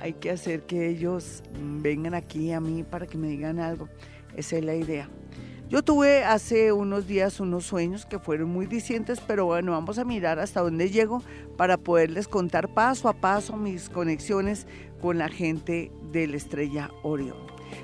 [0.00, 1.42] hay que hacer que ellos
[1.82, 3.88] vengan aquí a mí para que me digan algo.
[4.36, 5.08] Esa es la idea.
[5.70, 10.04] Yo tuve hace unos días unos sueños que fueron muy discientes, pero bueno, vamos a
[10.04, 11.22] mirar hasta dónde llego
[11.56, 14.66] para poderles contar paso a paso mis conexiones
[15.00, 17.36] con la gente de la estrella Orión.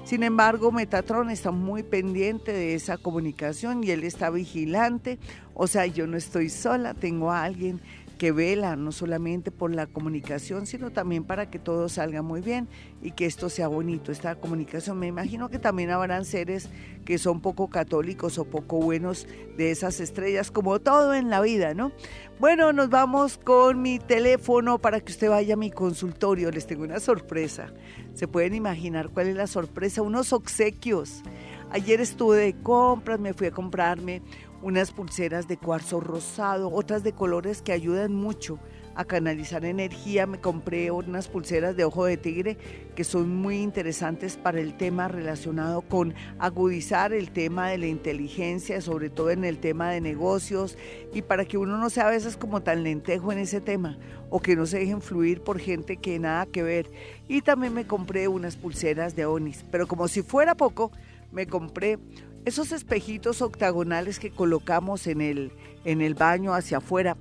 [0.02, 5.20] Sin embargo, Metatron está muy pendiente de esa comunicación y él está vigilante.
[5.54, 7.80] O sea, yo no estoy sola, tengo a alguien
[8.18, 12.68] que vela no solamente por la comunicación, sino también para que todo salga muy bien
[13.02, 14.98] y que esto sea bonito, esta comunicación.
[14.98, 16.70] Me imagino que también habrán seres
[17.04, 19.26] que son poco católicos o poco buenos
[19.56, 21.92] de esas estrellas, como todo en la vida, ¿no?
[22.40, 26.50] Bueno, nos vamos con mi teléfono para que usted vaya a mi consultorio.
[26.50, 27.72] Les tengo una sorpresa.
[28.14, 31.22] Se pueden imaginar cuál es la sorpresa, unos obsequios.
[31.70, 34.22] Ayer estuve de compras, me fui a comprarme
[34.62, 38.58] unas pulseras de cuarzo rosado, otras de colores que ayudan mucho
[38.96, 40.26] a canalizar energía.
[40.26, 42.56] Me compré unas pulseras de ojo de tigre
[42.94, 48.80] que son muy interesantes para el tema relacionado con agudizar el tema de la inteligencia,
[48.80, 50.76] sobre todo en el tema de negocios
[51.12, 53.98] y para que uno no sea a veces como tan lentejo en ese tema
[54.30, 56.90] o que no se dejen fluir por gente que nada que ver.
[57.28, 60.90] Y también me compré unas pulseras de onis, pero como si fuera poco,
[61.32, 61.98] me compré
[62.46, 65.52] esos espejitos octagonales que colocamos en el,
[65.84, 67.16] en el baño hacia afuera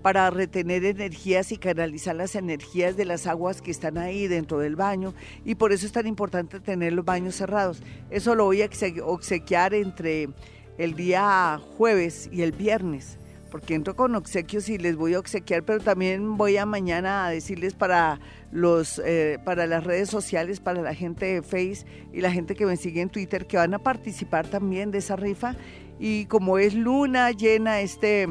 [0.00, 4.76] para retener energías y canalizar las energías de las aguas que están ahí dentro del
[4.76, 5.12] baño
[5.44, 7.82] y por eso es tan importante tener los baños cerrados.
[8.08, 8.70] Eso lo voy a
[9.04, 10.30] obsequiar entre
[10.78, 13.19] el día jueves y el viernes
[13.50, 17.30] porque entro con obsequios y les voy a obsequiar, pero también voy a mañana a
[17.30, 18.20] decirles para
[18.52, 22.66] los eh, para las redes sociales, para la gente de Face y la gente que
[22.66, 25.56] me sigue en Twitter que van a participar también de esa rifa
[25.98, 28.28] y como es luna llena este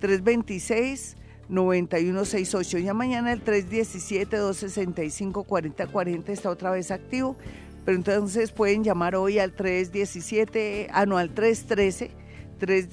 [0.00, 1.16] 326
[1.48, 2.76] 9168.
[2.76, 7.38] Ya mañana el 317-265-4040 está otra vez activo.
[7.88, 12.10] Pero entonces pueden llamar hoy al 317, ah, no, al 313,
[12.58, 12.88] 3,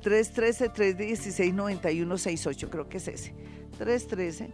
[0.00, 3.32] 313 316 9168, creo que es ese.
[3.78, 4.50] 313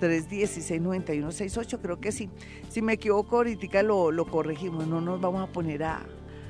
[0.00, 2.30] 316 9168, creo que sí.
[2.70, 6.06] Si me equivoco ahorita lo, lo corregimos, no nos vamos a poner a,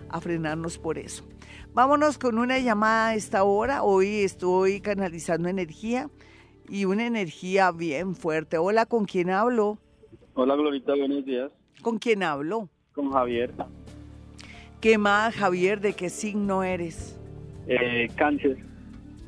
[0.09, 1.25] a frenarnos por eso.
[1.73, 3.83] Vámonos con una llamada a esta hora.
[3.83, 6.09] Hoy estoy canalizando energía
[6.69, 8.59] y una energía bien fuerte.
[8.59, 9.81] Hola, ¿con quién hablo?
[10.35, 11.51] Hola, Glorita, buenos días.
[11.85, 12.71] ¿Con quién hablo?
[12.95, 13.53] Con Javier.
[14.81, 15.83] ¿Qué más, Javier?
[15.83, 17.21] ¿De qué signo eres?
[17.67, 18.57] Eh, cáncer.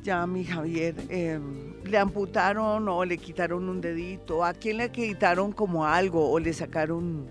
[0.01, 4.43] Ya, mi Javier, em, ¿le amputaron o le quitaron un dedito?
[4.43, 7.27] ¿A quién le quitaron como algo o le sacaron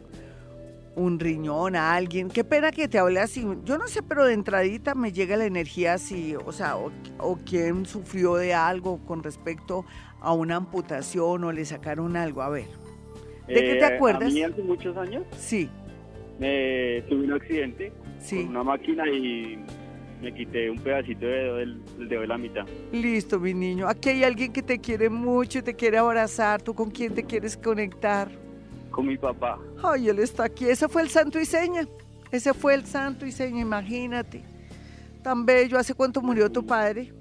[0.94, 2.28] un riñón a alguien?
[2.28, 3.44] Qué pena que te hable así.
[3.64, 7.36] Yo no sé, pero de entradita me llega la energía así, o sea, o, o
[7.44, 9.84] quién sufrió de algo con respecto
[10.20, 12.42] a una amputación o le sacaron algo.
[12.42, 12.85] A ver.
[13.46, 14.30] ¿De qué te eh, acuerdas?
[14.30, 15.24] ¿A mí hace muchos años?
[15.38, 15.68] Sí.
[16.38, 17.92] Me tuve un accidente
[18.28, 19.58] con una máquina y
[20.20, 22.66] me quité un pedacito de dedo del, dedo de la mitad.
[22.92, 23.88] Listo, mi niño.
[23.88, 26.62] Aquí hay alguien que te quiere mucho y te quiere abrazar.
[26.62, 28.28] ¿Tú con quién te quieres conectar?
[28.90, 29.58] Con mi papá.
[29.82, 30.66] Ay, él está aquí.
[30.66, 31.86] Ese fue el santo y seña.
[32.30, 34.42] Ese fue el santo y seña, imagínate.
[35.22, 35.78] Tan bello.
[35.78, 37.12] ¿Hace cuánto murió tu padre?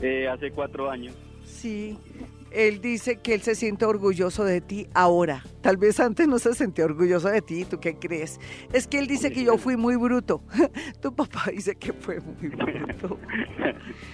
[0.00, 1.14] Eh, hace cuatro años.
[1.44, 1.98] Sí
[2.50, 5.44] él dice que él se siente orgulloso de ti ahora.
[5.60, 8.40] Tal vez antes no se sentía orgulloso de ti, ¿tú qué crees?
[8.72, 10.42] Es que él dice que yo fui muy bruto.
[11.00, 13.18] tu papá dice que fue muy bruto.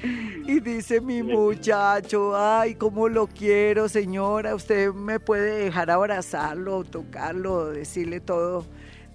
[0.47, 4.55] y dice mi muchacho, ay, cómo lo quiero, señora.
[4.55, 8.67] Usted me puede dejar abrazarlo, tocarlo, decirle todo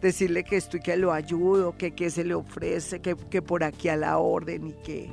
[0.01, 3.89] decirle que estoy, que lo ayudo, que, que se le ofrece, que, que por aquí
[3.89, 5.09] a la orden y que,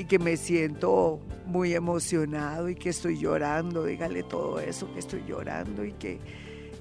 [0.00, 5.22] y que me siento muy emocionado y que estoy llorando, dígale todo eso, que estoy
[5.28, 6.18] llorando y que,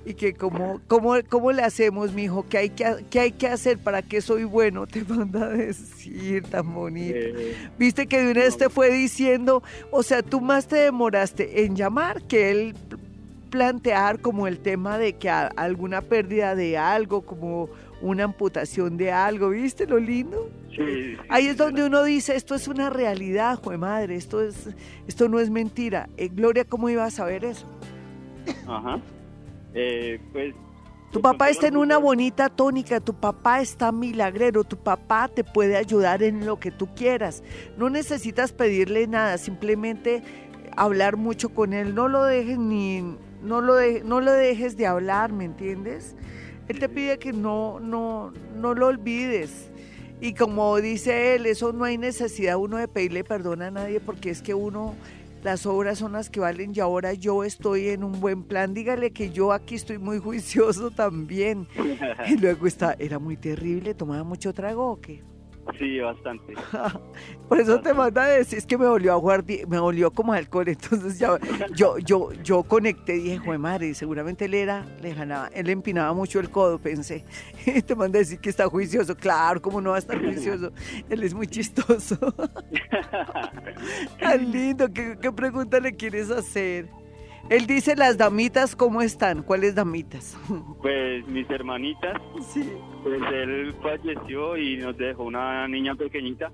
[0.06, 3.48] y que cómo, cómo, cómo le hacemos, mi hijo, ¿Qué hay que, qué hay que
[3.48, 7.18] hacer para que soy bueno, te manda a decir tan bonito.
[7.18, 11.66] Eh, Viste que de una vez te fue diciendo, o sea, tú más te demoraste
[11.66, 12.76] en llamar que él
[13.50, 17.70] plantear como el tema de que alguna pérdida de algo, como
[18.02, 20.50] una amputación de algo, ¿viste lo lindo?
[20.76, 24.70] Sí, Ahí es donde uno dice, esto es una realidad, jue madre, esto, es,
[25.08, 26.10] esto no es mentira.
[26.18, 27.66] Eh, Gloria, ¿cómo iba a saber eso?
[28.68, 29.00] Ajá.
[29.74, 30.56] Eh, pues...
[31.12, 35.76] Tu papá está en una bonita tónica, tu papá está milagrero, tu papá te puede
[35.76, 37.42] ayudar en lo que tú quieras.
[37.80, 40.22] No necesitas pedirle nada, simplemente
[40.78, 41.96] hablar mucho con él.
[41.96, 43.02] No lo dejes ni,
[43.42, 46.16] no lo, de, no lo dejes de hablar, ¿me entiendes?
[46.70, 49.72] Él te pide que no, no, no lo olvides.
[50.22, 54.30] Y como dice él, eso no hay necesidad uno de pedirle perdón a nadie porque
[54.30, 54.94] es que uno,
[55.44, 58.76] las obras son las que valen y ahora yo estoy en un buen plan.
[58.76, 61.68] Dígale que yo aquí estoy muy juicioso también.
[62.28, 65.24] Y luego está, era muy terrible, tomaba mucho trago o qué.
[65.80, 66.54] Sí, bastante.
[67.48, 70.34] Por eso te manda a decir, es que me volvió a jugar, me volvió como
[70.34, 71.40] alcohol, entonces ya,
[71.74, 76.42] yo, yo, yo conecté dije, joder madre, seguramente él era, le ganaba, él empinaba mucho
[76.42, 77.24] el codo, pensé,
[77.66, 80.74] y te manda a decir que está juicioso, claro, ¿cómo no va a estar juicioso?
[81.10, 82.18] Él es muy chistoso.
[84.20, 86.90] Tan lindo, ¿qué, qué pregunta le quieres hacer?
[87.50, 89.42] Él dice las damitas, ¿cómo están?
[89.42, 90.38] ¿Cuáles damitas?
[90.82, 92.22] Pues mis hermanitas.
[92.54, 92.72] Sí.
[93.04, 96.52] Pues él falleció y nos dejó una niña pequeñita.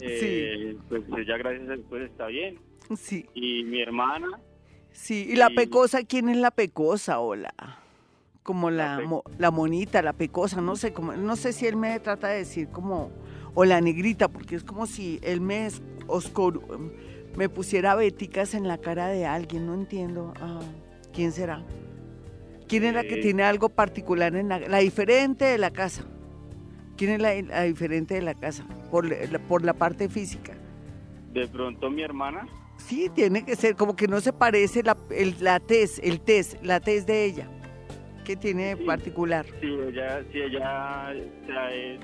[0.00, 0.78] Eh, sí.
[0.88, 2.58] Pues ella gracias a Dios está bien.
[2.96, 3.26] Sí.
[3.34, 4.28] Y mi hermana.
[4.92, 7.18] Sí, y la pecosa, ¿quién es la pecosa?
[7.18, 7.52] Hola.
[8.44, 9.00] Como la,
[9.38, 12.68] la, monita, la pecosa, no sé, como, no sé si él me trata de decir
[12.68, 13.10] como,
[13.54, 15.68] o la negrita, porque es como si él me
[16.06, 16.60] oscuro
[17.36, 20.32] me pusiera béticas en la cara de alguien, no entiendo.
[20.40, 20.60] Ah,
[21.12, 21.64] ¿Quién será?
[22.68, 26.04] ¿Quién es la que tiene algo particular en la, la diferente de la casa?
[26.96, 28.64] ¿Quién es la, diferente de la casa?
[28.90, 29.08] Por,
[29.48, 30.54] por la parte física.
[31.32, 32.46] De pronto mi hermana.
[32.76, 36.56] Sí, tiene que ser, como que no se parece la, el, la tez, el tez,
[36.62, 37.48] la tez de ella.
[38.24, 39.44] ¿Qué tiene de particular?
[39.60, 42.00] Sí, ella, sí, ella es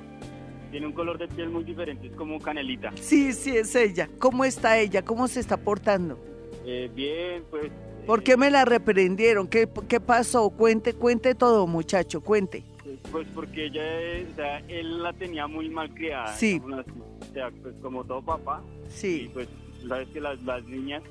[0.71, 2.93] tiene un color de piel muy diferente, es como canelita.
[2.95, 4.09] Sí, sí, es ella.
[4.19, 5.03] ¿Cómo está ella?
[5.03, 6.19] ¿Cómo se está portando?
[6.65, 7.71] Eh, bien, pues...
[8.07, 9.47] ¿Por qué me la reprendieron?
[9.47, 10.51] ¿Qué, ¿Qué pasó?
[10.51, 12.65] Cuente, cuente todo, muchacho, cuente.
[13.13, 13.83] Pues porque ella,
[14.31, 16.35] o sea, él la tenía muy mal criada.
[16.35, 16.61] Sí.
[16.65, 18.63] o sea, pues como todo papá.
[18.89, 19.25] Sí.
[19.27, 19.49] Y pues,
[19.87, 21.03] sabes que las, las niñas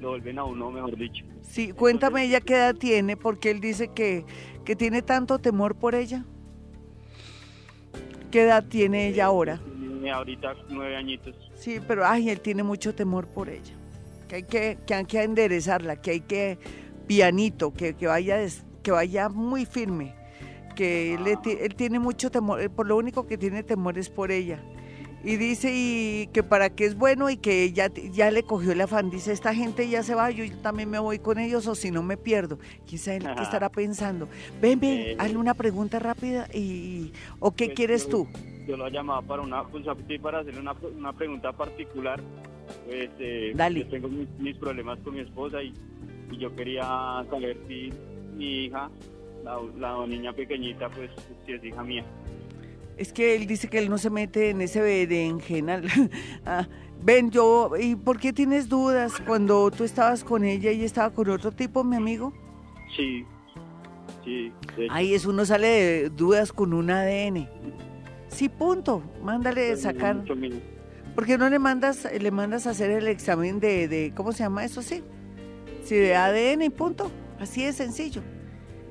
[0.00, 1.24] lo vuelven a uno, mejor dicho.
[1.42, 4.24] Sí, cuéntame ella qué edad tiene, porque él dice que,
[4.64, 6.24] que tiene tanto temor por ella.
[8.30, 9.58] ¿Qué edad tiene ella ahora?
[9.58, 11.34] Tiene ahorita nueve añitos.
[11.54, 13.74] Sí, pero ay, él tiene mucho temor por ella.
[14.28, 16.58] Que hay que, que, hay que enderezarla, que hay que
[17.06, 18.38] pianito, que, que vaya,
[18.82, 20.14] que vaya muy firme.
[20.76, 21.40] Que él, ah.
[21.44, 24.62] él tiene mucho temor, por lo único que tiene temor es por ella
[25.22, 28.80] y dice y que para qué es bueno y que ya, ya le cogió el
[28.80, 29.10] afán.
[29.10, 32.02] Dice, esta gente ya se va, yo también me voy con ellos o si no
[32.02, 32.58] me pierdo.
[32.86, 34.28] Quizá él qué estará pensando.
[34.60, 38.28] Ven, ven, eh, hazle una pregunta rápida y ¿o qué pues quieres tú?
[38.66, 39.84] Yo lo llamaba para una pues,
[40.22, 42.20] para hacerle una, una pregunta particular.
[42.86, 43.80] Pues eh, Dale.
[43.80, 45.74] yo tengo mis, problemas con mi esposa y,
[46.30, 46.84] y, yo quería
[47.28, 47.92] saber si
[48.36, 48.88] mi hija,
[49.44, 51.10] la, la niña pequeñita, pues
[51.44, 52.04] si es hija mía.
[53.00, 55.86] Es que él dice que él no se mete en ese berenjenal.
[56.44, 56.68] ah,
[57.02, 61.30] ven, yo, ¿y por qué tienes dudas cuando tú estabas con ella y estaba con
[61.30, 62.34] otro tipo, mi amigo?
[62.94, 63.24] Sí,
[64.22, 64.52] sí.
[64.90, 67.48] Ahí es uno sale de dudas con un ADN.
[68.28, 69.02] Sí, punto.
[69.22, 70.22] Mándale sacar.
[71.14, 74.42] ¿Por qué no le mandas, le mandas a hacer el examen de, de ¿cómo se
[74.42, 74.82] llama eso?
[74.82, 75.02] Sí.
[75.84, 77.10] Sí, de ADN y punto.
[77.38, 78.20] Así de sencillo.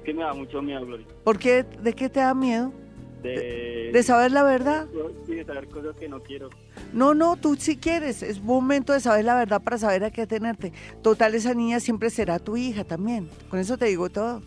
[0.03, 1.05] Que me da mucho miedo, Gloria.
[1.23, 1.61] ¿Por qué?
[1.61, 2.73] ¿De qué te da miedo?
[3.21, 4.87] De, de, saber la verdad.
[5.27, 6.49] De saber cosas que no quiero.
[6.93, 8.23] No, no, tú sí quieres.
[8.23, 10.71] Es momento de saber la verdad para saber a qué tenerte.
[11.01, 13.29] Total, esa niña siempre será tu hija también.
[13.49, 14.41] Con eso te digo todo.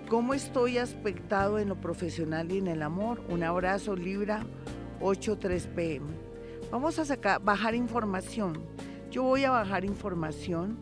[0.10, 3.22] cómo estoy aspectado en lo profesional y en el amor.
[3.30, 4.46] Un abrazo, Libra
[5.00, 6.08] 83 pm.
[6.72, 8.62] Vamos a sacar, bajar información.
[9.12, 10.78] Yo voy a bajar información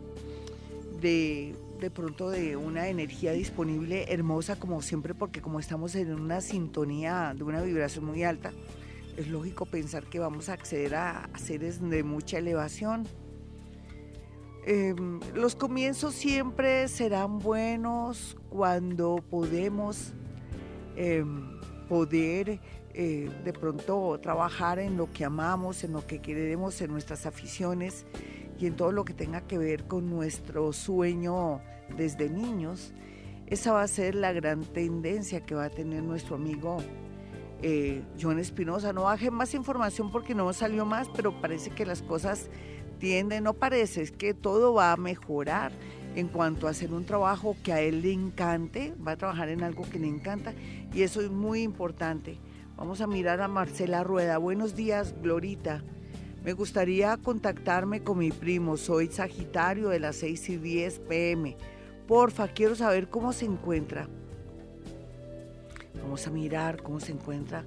[1.02, 6.40] de, de pronto de una energía disponible hermosa como siempre, porque como estamos en una
[6.40, 8.52] sintonía de una vibración muy alta,
[9.16, 13.06] es lógico pensar que vamos a acceder a, seres de mucha elevación.
[14.64, 20.12] Em, los comienzos siempre serán buenos cuando podemos
[20.96, 22.60] em, poder
[22.94, 28.06] eh, de pronto trabajar en lo que amamos, en lo que queremos, en nuestras aficiones
[28.62, 31.60] y en todo lo que tenga que ver con nuestro sueño
[31.96, 32.92] desde niños,
[33.48, 36.76] esa va a ser la gran tendencia que va a tener nuestro amigo
[37.60, 38.92] eh, John Espinosa.
[38.92, 42.50] No baje más información porque no salió más, pero parece que las cosas
[43.00, 45.72] tienden, no parece, es que todo va a mejorar
[46.14, 49.64] en cuanto a hacer un trabajo que a él le encante, va a trabajar en
[49.64, 50.54] algo que le encanta
[50.94, 52.38] y eso es muy importante.
[52.76, 54.38] Vamos a mirar a Marcela Rueda.
[54.38, 55.82] Buenos días, Glorita.
[56.44, 61.56] Me gustaría contactarme con mi primo, soy Sagitario de las 6 y 10 pm.
[62.08, 64.08] Porfa, quiero saber cómo se encuentra.
[66.02, 67.64] Vamos a mirar cómo se encuentra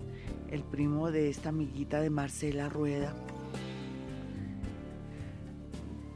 [0.52, 3.16] el primo de esta amiguita de Marcela Rueda.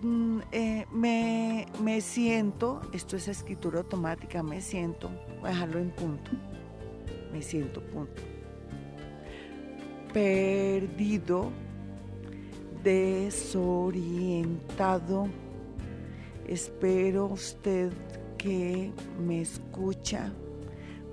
[0.01, 5.91] Mm, eh, me, me siento, esto es escritura automática, me siento, voy a dejarlo en
[5.91, 6.31] punto,
[7.31, 8.21] me siento punto,
[10.13, 11.51] perdido
[12.83, 15.27] desorientado.
[16.47, 17.93] Espero usted
[18.37, 20.31] que me escucha,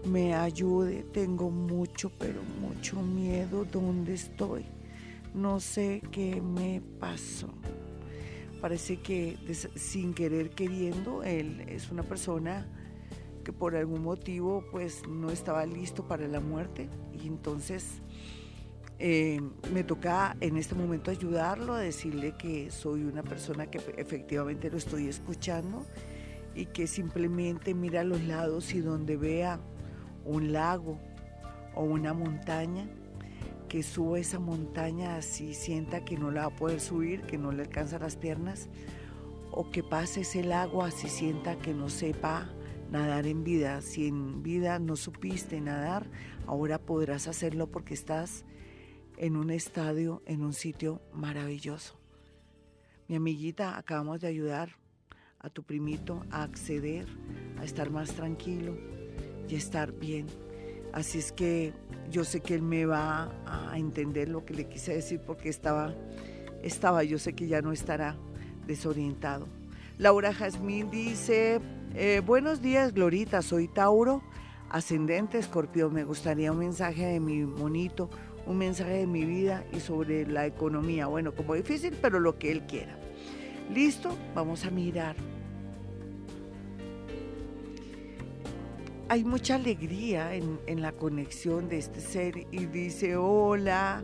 [0.04, 1.04] me ayude.
[1.12, 3.64] Tengo mucho, pero mucho miedo.
[3.64, 4.64] ¿Dónde estoy?
[5.34, 7.48] No sé qué me pasó.
[8.60, 9.36] Parece que
[9.74, 12.66] sin querer queriendo, él es una persona
[13.44, 18.00] que por algún motivo pues no estaba listo para la muerte y entonces
[18.99, 19.40] eh,
[19.72, 24.78] me toca en este momento ayudarlo, a decirle que soy una persona que efectivamente lo
[24.78, 25.84] estoy escuchando
[26.55, 29.61] y que simplemente mira a los lados y donde vea
[30.24, 30.99] un lago
[31.74, 32.88] o una montaña,
[33.68, 37.53] que suba esa montaña así sienta que no la va a poder subir, que no
[37.53, 38.70] le alcanza las piernas,
[39.51, 42.51] o que pase ese lago así sienta que no sepa
[42.90, 43.82] nadar en vida.
[43.82, 46.07] Si en vida no supiste nadar,
[46.47, 48.44] ahora podrás hacerlo porque estás
[49.16, 51.98] en un estadio, en un sitio maravilloso.
[53.08, 54.76] Mi amiguita, acabamos de ayudar
[55.38, 57.06] a tu primito a acceder,
[57.58, 58.76] a estar más tranquilo
[59.48, 60.26] y estar bien.
[60.92, 61.72] Así es que
[62.10, 65.94] yo sé que él me va a entender lo que le quise decir porque estaba,
[66.62, 68.16] estaba, yo sé que ya no estará
[68.66, 69.46] desorientado.
[69.98, 71.60] Laura Jazmín dice,
[71.94, 74.22] eh, buenos días Glorita, soy Tauro,
[74.70, 78.10] ascendente escorpión, me gustaría un mensaje de mi monito
[78.47, 81.07] un mensaje de mi vida y sobre la economía.
[81.07, 82.97] Bueno, como difícil, pero lo que él quiera.
[83.72, 85.16] Listo, vamos a mirar.
[89.09, 94.03] Hay mucha alegría en, en la conexión de este ser y dice, hola,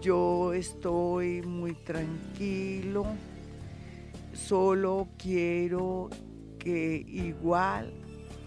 [0.00, 3.04] yo estoy muy tranquilo,
[4.32, 6.08] solo quiero
[6.58, 7.92] que igual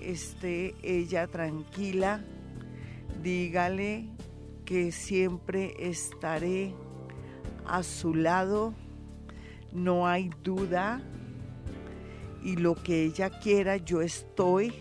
[0.01, 2.23] esté ella tranquila.
[3.21, 4.07] Dígale
[4.71, 6.73] que siempre estaré
[7.65, 8.73] a su lado,
[9.73, 11.01] no hay duda.
[12.41, 14.73] Y lo que ella quiera, yo estoy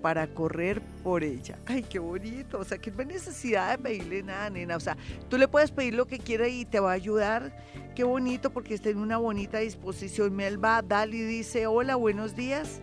[0.00, 1.58] para correr por ella.
[1.66, 2.60] Ay, qué bonito.
[2.60, 4.76] O sea, que no hay necesidad de pedirle nada, nena.
[4.76, 4.96] O sea,
[5.28, 7.52] tú le puedes pedir lo que quiera y te va a ayudar.
[7.96, 10.36] Qué bonito porque está en una bonita disposición.
[10.36, 12.80] Melba Dali dice, hola, buenos días.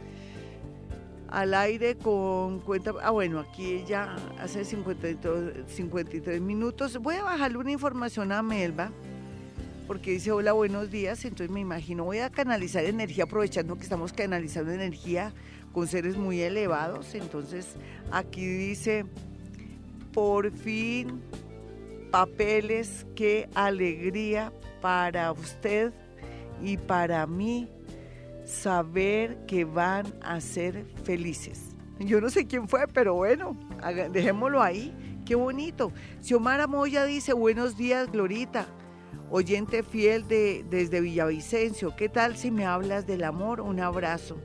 [1.31, 2.93] Al aire con cuenta...
[3.03, 5.17] Ah, bueno, aquí ella hace 53,
[5.67, 6.97] 53 minutos.
[6.97, 8.91] Voy a bajarle una información a Melba
[9.89, 11.25] porque dice hola, buenos días.
[11.25, 15.33] Entonces me imagino, voy a canalizar energía aprovechando que estamos canalizando energía
[15.71, 17.15] con seres muy elevados.
[17.15, 17.75] Entonces
[18.11, 19.05] aquí dice,
[20.13, 21.21] por fin,
[22.11, 25.91] papeles, qué alegría para usted
[26.61, 27.67] y para mí
[28.49, 31.75] saber que van a ser felices.
[31.99, 33.55] Yo no sé quién fue, pero bueno,
[34.11, 34.95] dejémoslo ahí.
[35.25, 35.91] Qué bonito.
[36.21, 38.65] Xiomara Moya dice, buenos días, Glorita.
[39.29, 43.61] Oyente fiel de, desde Villavicencio, ¿qué tal si me hablas del amor?
[43.61, 44.37] Un abrazo.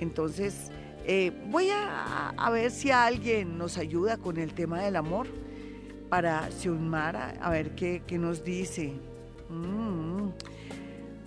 [0.00, 0.70] Entonces,
[1.04, 5.26] eh, voy a, ver si alguien nos ayuda con el tema del amor
[6.08, 8.94] para Xiomara, a ver qué, nos dice.
[9.50, 10.30] Mm.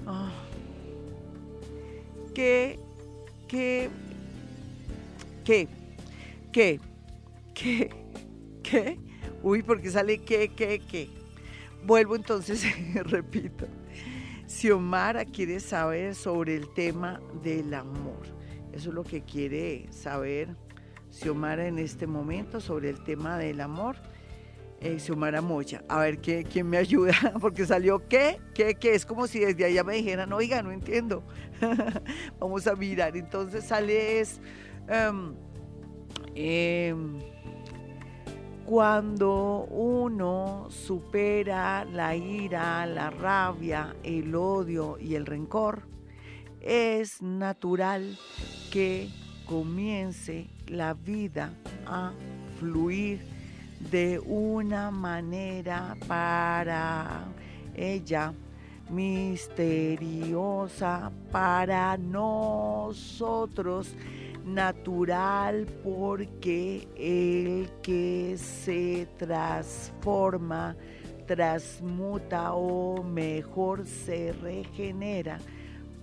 [0.07, 0.48] Ah.
[2.39, 2.79] ¿Qué,
[3.49, 3.89] qué,
[5.43, 5.67] qué,
[6.53, 6.79] qué,
[7.53, 7.89] qué,
[8.63, 8.97] qué?
[9.43, 11.09] Uy, porque sale qué, qué, qué.
[11.83, 12.63] Vuelvo entonces,
[12.95, 13.65] repito.
[14.47, 18.21] Xiomara quiere saber sobre el tema del amor.
[18.71, 20.55] Eso es lo que quiere saber
[21.11, 23.97] Xiomara en este momento sobre el tema del amor.
[24.81, 25.83] Eh, Xiomara Moya.
[25.89, 28.95] A ver ¿qué, quién me ayuda, porque salió qué, qué, qué.
[28.95, 31.23] Es como si desde allá me dijeran, oiga, no entiendo.
[32.39, 33.17] Vamos a mirar.
[33.17, 34.39] Entonces sale es.
[34.87, 35.33] Em,
[36.35, 37.19] em,
[38.65, 45.87] cuando uno supera la ira, la rabia, el odio y el rencor,
[46.61, 48.17] es natural
[48.71, 49.09] que
[49.45, 51.51] comience la vida
[51.87, 52.13] a
[52.59, 53.38] fluir
[53.91, 57.25] de una manera para
[57.75, 58.33] ella
[58.89, 60.31] misteriosa,
[61.31, 63.37] para nosotros
[64.45, 70.75] natural porque el que se transforma,
[71.27, 75.39] transmuta o mejor se regenera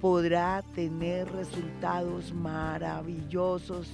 [0.00, 3.88] podrá tener resultados maravillosos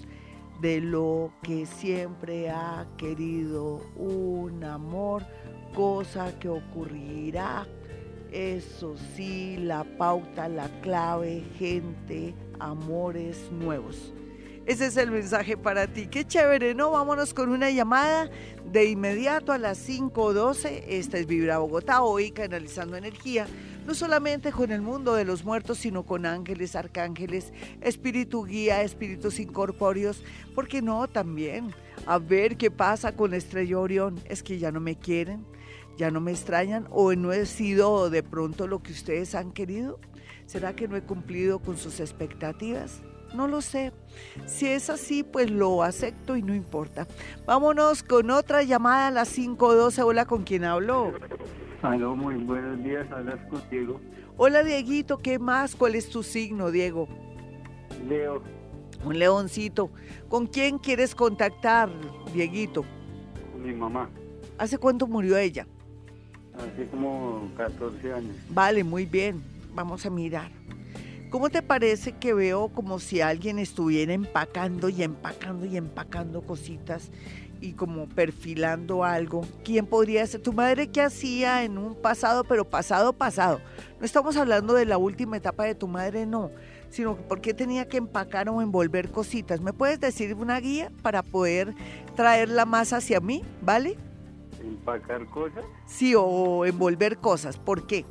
[0.63, 5.27] de lo que siempre ha querido un amor,
[5.75, 7.67] cosa que ocurrirá.
[8.31, 14.15] Eso sí, la pauta, la clave, gente, amores nuevos.
[14.65, 16.07] Ese es el mensaje para ti.
[16.07, 16.93] Qué chévere, ¿no?
[16.93, 18.31] Vámonos con una llamada
[18.65, 20.85] de inmediato a las 5.12.
[20.87, 23.49] Esta es Vibra Bogotá, hoy canalizando energía
[23.87, 29.41] no solamente con el mundo de los muertos, sino con ángeles, arcángeles, espíritu guía, espíritus
[29.41, 30.23] incorpóreos,
[30.55, 31.75] porque no también
[32.07, 35.45] a ver qué pasa con la estrella Orión, es que ya no me quieren,
[35.97, 40.01] ya no me extrañan o no he sido de pronto lo que ustedes han querido.
[40.47, 43.03] ¿Será que no he cumplido con sus expectativas?
[43.35, 43.93] No lo sé.
[44.47, 47.07] Si es así, pues lo acepto y no importa.
[47.47, 50.05] Vámonos con otra llamada a las 5.12.
[50.05, 51.15] Hola, ¿con quién hablo?
[51.83, 54.01] Aló, muy buenos días, hablas con Diego.
[54.37, 55.75] Hola Dieguito, ¿qué más?
[55.75, 57.09] ¿Cuál es tu signo, Diego?
[58.09, 58.41] Leo.
[59.05, 59.91] Un leoncito.
[60.29, 61.91] ¿Con quién quieres contactar,
[62.33, 62.85] Dieguito?
[63.53, 64.09] Con mi mamá.
[64.59, 65.67] ¿Hace cuánto murió ella?
[66.55, 68.37] Hace como 14 años.
[68.51, 69.43] Vale, muy bien.
[69.75, 70.53] Vamos a mirar.
[71.31, 77.11] ¿Cómo te parece que veo como si alguien estuviera empacando y empacando y empacando cositas
[77.63, 79.43] y como perfilando algo.
[79.65, 80.43] ¿Quién podría ser?
[80.43, 83.61] ¿Tu madre qué hacía en un pasado, pero pasado, pasado?
[84.01, 86.51] No estamos hablando de la última etapa de tu madre, no,
[86.91, 89.61] sino por qué tenía que empacar o envolver cositas.
[89.61, 91.75] ¿Me puedes decir una guía para poder
[92.17, 93.97] traerla más hacia mí, vale?
[94.61, 95.65] ¿Empacar cosas?
[95.87, 97.57] Sí, o envolver cosas.
[97.59, 98.05] ¿Por qué?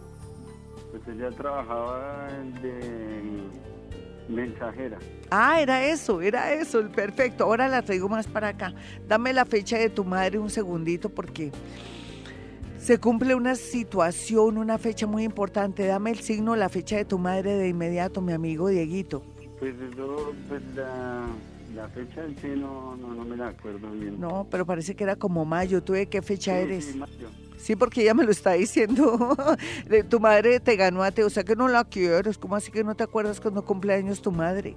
[0.91, 2.28] Pues ella trabajaba
[2.62, 3.49] de
[4.32, 4.98] Mensajera.
[5.30, 7.44] Ah, era eso, era eso, perfecto.
[7.44, 8.74] Ahora la traigo más para acá.
[9.08, 11.52] Dame la fecha de tu madre un segundito porque
[12.78, 15.86] se cumple una situación, una fecha muy importante.
[15.86, 19.24] Dame el signo, la fecha de tu madre de inmediato, mi amigo Dieguito.
[19.60, 21.28] Pues yo, pues la,
[21.90, 22.96] fecha en sí no,
[23.26, 24.20] me la acuerdo bien.
[24.20, 25.84] No, pero parece que era como mayo.
[25.84, 26.86] ¿Tú de qué fecha eres?
[26.86, 27.30] Sí, mayo.
[27.58, 29.38] Sí, porque ella me lo está diciendo.
[30.10, 32.38] tu madre te ganó a ti, o sea que no la quieres.
[32.38, 34.76] ¿Cómo así que no te acuerdas cuando cumpleaños tu madre?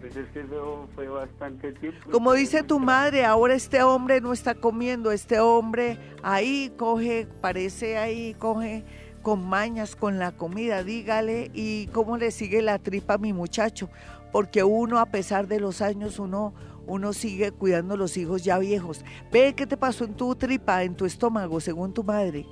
[0.00, 2.10] Pues es que eso fue bastante tiempo.
[2.10, 7.98] Como dice tu madre, ahora este hombre no está comiendo, este hombre ahí coge, parece
[7.98, 8.84] ahí, coge
[9.18, 13.88] con mañas con la comida, dígale, y cómo le sigue la tripa a mi muchacho,
[14.32, 16.54] porque uno a pesar de los años, uno,
[16.86, 19.04] uno sigue cuidando a los hijos ya viejos.
[19.30, 22.46] Ve qué te pasó en tu tripa, en tu estómago, según tu madre.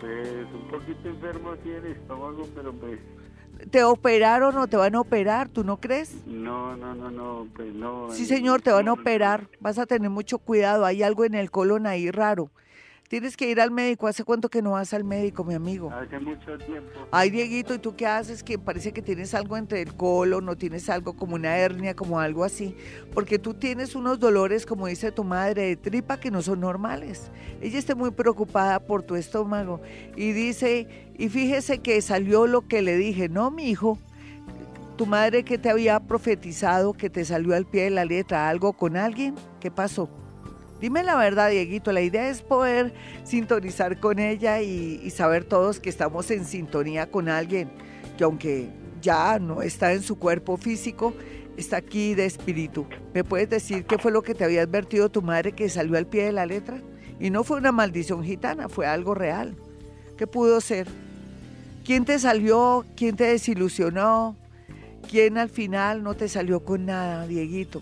[0.00, 2.98] Pues un poquito enfermo aquí en el estómago, pero pues...
[3.70, 5.48] ¿Te operaron o te van a operar?
[5.48, 6.26] ¿Tú no crees?
[6.26, 8.10] No, no, no, no, pues no.
[8.10, 9.48] Sí, señor, te van a operar.
[9.60, 10.84] Vas a tener mucho cuidado.
[10.84, 12.50] Hay algo en el colon ahí raro.
[13.08, 14.06] Tienes que ir al médico.
[14.06, 15.90] ¿Hace cuánto que no vas al médico, mi amigo?
[15.92, 16.90] Hace mucho tiempo.
[17.10, 18.42] Ay, Dieguito, ¿y tú qué haces?
[18.42, 22.18] Que parece que tienes algo entre el colon, no tienes algo como una hernia, como
[22.18, 22.74] algo así.
[23.12, 27.30] Porque tú tienes unos dolores, como dice tu madre, de tripa que no son normales.
[27.60, 29.82] Ella está muy preocupada por tu estómago
[30.16, 33.98] y dice, y fíjese que salió lo que le dije, no, mi hijo.
[34.96, 38.72] Tu madre que te había profetizado que te salió al pie de la letra algo
[38.72, 40.08] con alguien, ¿qué pasó?
[40.84, 45.88] Dime la verdad, Dieguito, la idea es poder sintonizar con ella y, saber todos que
[45.88, 47.70] estamos en sintonía con alguien
[48.18, 48.68] que aunque
[49.00, 51.14] ya no está en su cuerpo físico,
[51.56, 52.86] está aquí de espíritu.
[53.14, 56.06] ¿Me puedes decir qué fue lo que te había advertido tu madre que salió al
[56.06, 56.82] pie de la letra?
[57.18, 59.56] Y no fue una maldición gitana, fue algo real.
[60.18, 60.86] ¿Qué pudo ser?
[61.82, 62.84] ¿Quién te salió?
[62.94, 64.36] ¿Quién te desilusionó?
[65.10, 67.80] ¿Quién al final no te salió con nada, Dieguito?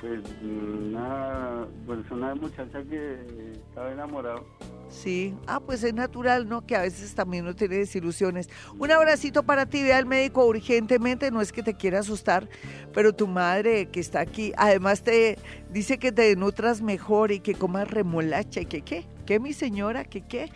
[0.00, 1.98] Pues una pues,
[2.40, 3.18] muchacha que
[3.68, 4.46] estaba enamorado.
[4.88, 6.66] Sí, ah, pues es natural, ¿no?
[6.66, 8.48] Que a veces también uno tiene desilusiones.
[8.78, 12.48] Un abracito para ti, ve al médico urgentemente, no es que te quiera asustar,
[12.92, 15.38] pero tu madre que está aquí, además te
[15.70, 20.04] dice que te nutras mejor y que comas remolacha y que qué, ¿qué mi señora?
[20.04, 20.50] ¿Qué qué?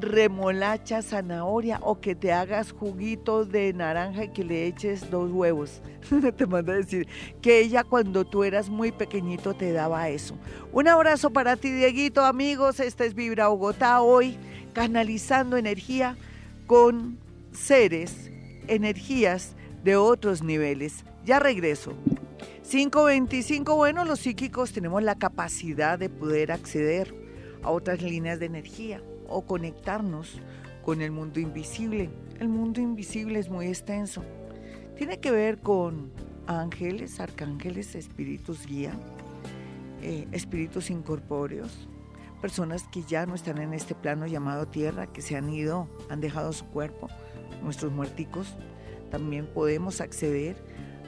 [0.00, 5.82] Remolacha, zanahoria o que te hagas juguito de naranja y que le eches dos huevos.
[6.36, 7.06] te manda a decir
[7.40, 10.36] que ella cuando tú eras muy pequeñito te daba eso.
[10.72, 12.80] Un abrazo para ti, Dieguito, amigos.
[12.80, 14.38] Esta es Vibra Bogotá hoy,
[14.72, 16.16] canalizando energía
[16.66, 17.18] con
[17.52, 18.30] seres,
[18.68, 21.04] energías de otros niveles.
[21.24, 21.94] Ya regreso.
[22.68, 27.14] 525, bueno, los psíquicos tenemos la capacidad de poder acceder
[27.62, 30.40] a otras líneas de energía o conectarnos
[30.84, 32.10] con el mundo invisible.
[32.40, 34.22] El mundo invisible es muy extenso.
[34.96, 36.10] Tiene que ver con
[36.46, 38.92] ángeles, arcángeles, espíritus guía,
[40.02, 41.88] eh, espíritus incorpóreos,
[42.40, 46.20] personas que ya no están en este plano llamado tierra, que se han ido, han
[46.20, 47.08] dejado su cuerpo,
[47.62, 48.54] nuestros muerticos.
[49.10, 50.56] También podemos acceder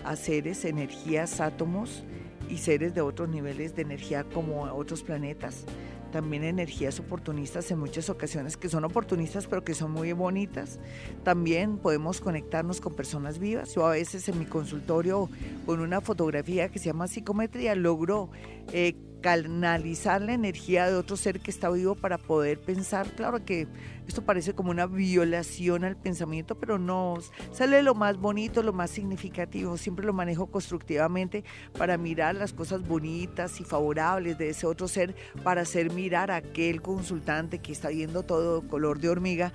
[0.04, 2.04] a seres, energías, átomos
[2.48, 5.66] y seres de otros niveles de energía como otros planetas
[6.12, 10.78] también energías oportunistas en muchas ocasiones que son oportunistas pero que son muy bonitas.
[11.24, 13.74] También podemos conectarnos con personas vivas.
[13.74, 15.28] Yo a veces en mi consultorio
[15.64, 18.30] con una fotografía que se llama psicometría logro
[18.72, 18.96] eh,
[19.26, 23.08] canalizar la energía de otro ser que está vivo para poder pensar.
[23.08, 23.66] Claro que
[24.06, 27.18] esto parece como una violación al pensamiento, pero no,
[27.50, 29.76] sale lo más bonito, lo más significativo.
[29.78, 31.42] Siempre lo manejo constructivamente
[31.76, 36.36] para mirar las cosas bonitas y favorables de ese otro ser, para hacer mirar a
[36.36, 39.52] aquel consultante que está viendo todo color de hormiga,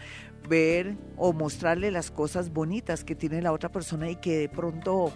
[0.49, 5.13] ver o mostrarle las cosas bonitas que tiene la otra persona y que de pronto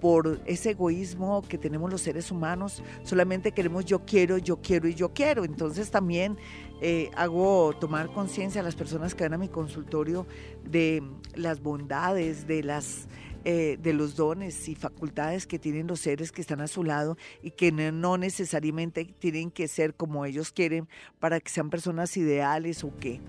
[0.00, 4.94] por ese egoísmo que tenemos los seres humanos, solamente queremos yo quiero, yo quiero y
[4.94, 5.44] yo quiero.
[5.44, 6.36] Entonces también
[6.80, 10.26] eh, hago tomar conciencia a las personas que van a mi consultorio
[10.64, 11.02] de
[11.34, 13.08] las bondades, de las...
[13.48, 17.16] Eh, de los dones y facultades que tienen los seres que están a su lado
[17.44, 20.88] y que no necesariamente tienen que ser como ellos quieren
[21.20, 23.20] para que sean personas ideales o qué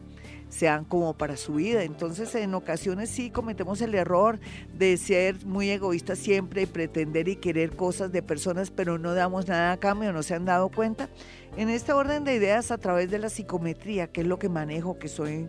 [0.49, 1.83] sean como para su vida.
[1.83, 4.39] Entonces en ocasiones sí cometemos el error
[4.77, 9.47] de ser muy egoístas siempre y pretender y querer cosas de personas, pero no damos
[9.47, 11.09] nada a cambio, no se han dado cuenta.
[11.57, 14.99] En este orden de ideas a través de la psicometría, que es lo que manejo,
[14.99, 15.47] que soy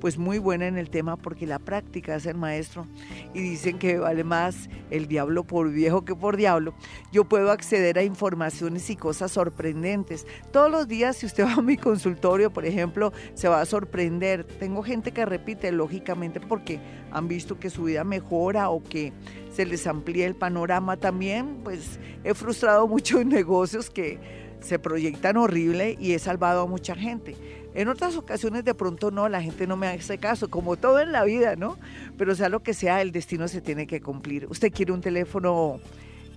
[0.00, 2.86] pues muy buena en el tema porque la práctica es el maestro
[3.34, 6.74] y dicen que vale más el diablo por viejo que por diablo.
[7.12, 10.26] Yo puedo acceder a informaciones y cosas sorprendentes.
[10.52, 14.44] Todos los días, si usted va a mi consultorio, por ejemplo, se va a sorprender.
[14.44, 16.80] Tengo gente que repite, lógicamente, porque
[17.12, 19.12] han visto que su vida mejora o que
[19.52, 21.60] se les amplía el panorama también.
[21.62, 24.18] Pues he frustrado muchos negocios que
[24.60, 27.36] se proyectan horrible y he salvado a mucha gente.
[27.74, 31.12] En otras ocasiones de pronto no, la gente no me hace caso, como todo en
[31.12, 31.78] la vida, ¿no?
[32.18, 34.46] Pero sea lo que sea, el destino se tiene que cumplir.
[34.50, 35.80] Usted quiere un teléfono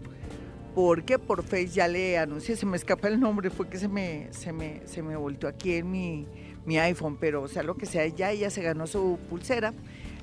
[0.74, 4.28] porque por Face ya le anuncié, se me escapa el nombre, fue que se me,
[4.32, 6.26] se me, se me volteó aquí en mi,
[6.64, 9.74] mi iPhone, pero o sea, lo que sea, ya ella se ganó su pulsera.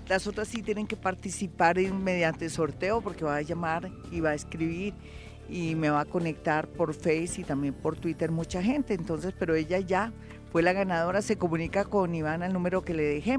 [0.08, 4.34] Las otras sí tienen que participar mediante sorteo porque va a llamar y va a
[4.34, 4.96] escribir
[5.50, 8.94] y me va a conectar por Face y también por Twitter mucha gente.
[8.94, 10.14] Entonces, pero ella ya
[10.52, 13.38] fue la ganadora, se comunica con Iván al número que le dejé.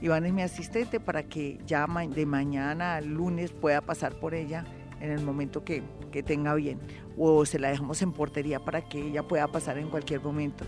[0.00, 4.64] Iván es mi asistente para que ya de mañana al lunes pueda pasar por ella
[5.00, 6.80] en el momento que, que tenga bien.
[7.16, 10.64] O se la dejamos en portería para que ella pueda pasar en cualquier momento.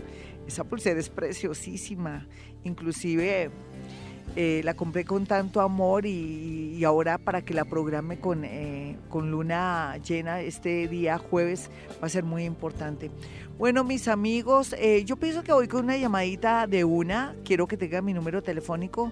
[0.47, 2.27] Esa pulsera es preciosísima.
[2.63, 3.51] Inclusive
[4.35, 9.31] eh, la compré con tanto amor y, ahora para que la programe con, eh, con
[9.31, 11.69] luna llena este día jueves
[12.01, 13.11] va a ser muy importante.
[13.57, 17.35] Bueno, mis amigos, eh, yo pienso que voy con una llamadita de una.
[17.43, 19.11] Quiero que tenga mi número telefónico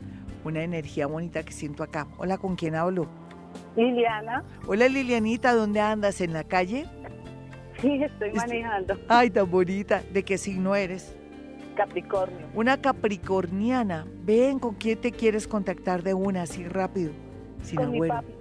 [0.43, 2.07] una energía bonita que siento acá.
[2.17, 3.24] Hola, ¿con quién hablo?
[3.75, 4.43] Liliana.
[4.67, 6.21] Hola Lilianita, ¿dónde andas?
[6.21, 6.85] ¿En la calle?
[7.81, 8.97] Sí, estoy manejando.
[9.07, 10.01] Ay, tan bonita.
[10.13, 11.15] ¿De qué signo eres?
[11.75, 12.47] Capricornio.
[12.53, 14.05] Una capricorniana.
[14.23, 17.11] Ven, ¿con quién te quieres contactar de una así rápido?
[17.61, 18.33] Sin Con mi papi.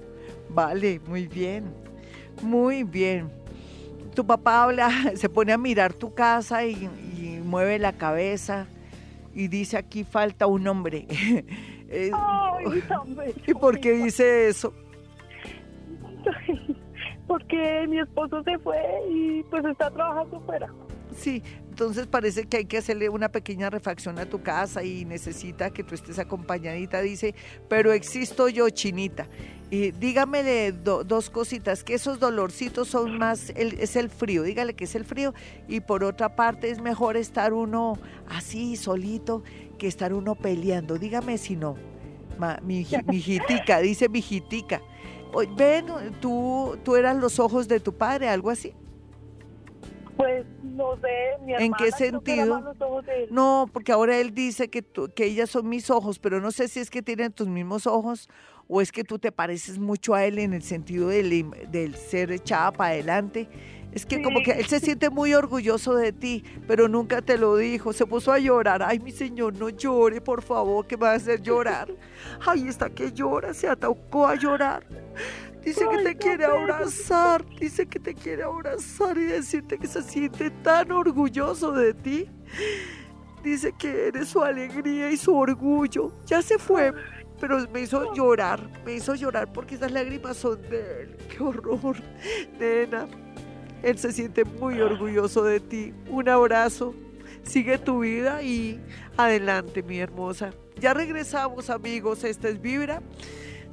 [0.51, 1.65] Vale, muy bien.
[2.43, 3.31] Muy bien.
[4.15, 8.67] Tu papá habla, se pone a mirar tu casa y, y mueve la cabeza
[9.35, 11.07] y dice aquí falta un hombre.
[12.13, 12.65] Ay,
[13.47, 14.73] ¿Y por qué dice eso?
[17.35, 18.79] Porque mi esposo se fue
[19.11, 20.73] y pues está trabajando fuera.
[21.17, 25.71] Sí, entonces parece que hay que hacerle una pequeña refacción a tu casa y necesita
[25.71, 27.35] que tú estés acompañadita, dice,
[27.69, 29.27] pero existo yo, chinita.
[29.69, 34.85] Y dígame de dos cositas, que esos dolorcitos son más, es el frío, dígale que
[34.85, 35.35] es el frío,
[35.67, 39.43] y por otra parte es mejor estar uno así, solito,
[39.77, 40.99] que estar uno peleando.
[40.99, 41.75] Dígame si no,
[42.63, 44.81] mi, mi hijitica, dice mi hijitica
[45.57, 45.87] ven,
[46.21, 48.75] tú, tú eras los ojos de tu padre, algo así.
[50.17, 52.75] Pues no sé, mi ¿En qué sentido?
[53.31, 56.79] No, porque ahora él dice que, que ellas son mis ojos, pero no sé si
[56.81, 58.29] es que tienen tus mismos ojos
[58.69, 62.33] o es que tú te pareces mucho a él en el sentido del, del ser
[62.33, 63.49] echada para adelante
[63.95, 67.57] es que como que él se siente muy orgulloso de ti, pero nunca te lo
[67.57, 67.93] dijo.
[67.93, 68.83] Se puso a llorar.
[68.83, 71.95] Ay, mi señor, no llore, por favor, que va a hacer llorar.
[72.45, 74.85] Ay, está que llora, se atacó a llorar.
[75.65, 80.51] Dice que te quiere abrazar, dice que te quiere abrazar y decirte que se siente
[80.51, 82.29] tan orgulloso de ti.
[83.45, 86.13] Dice que eres su alegría y su orgullo.
[86.27, 86.93] Ya se fue,
[87.47, 91.17] pero me hizo llorar, me hizo llorar porque esas lágrimas son de él.
[91.29, 91.97] Qué horror,
[92.59, 93.07] nena.
[93.83, 95.93] Él se siente muy orgulloso de ti.
[96.09, 96.95] Un abrazo.
[97.43, 98.81] Sigue tu vida y
[99.19, 100.55] adelante, mi hermosa.
[100.81, 102.25] Ya regresamos, amigos.
[102.25, 103.03] Esta es Vibra.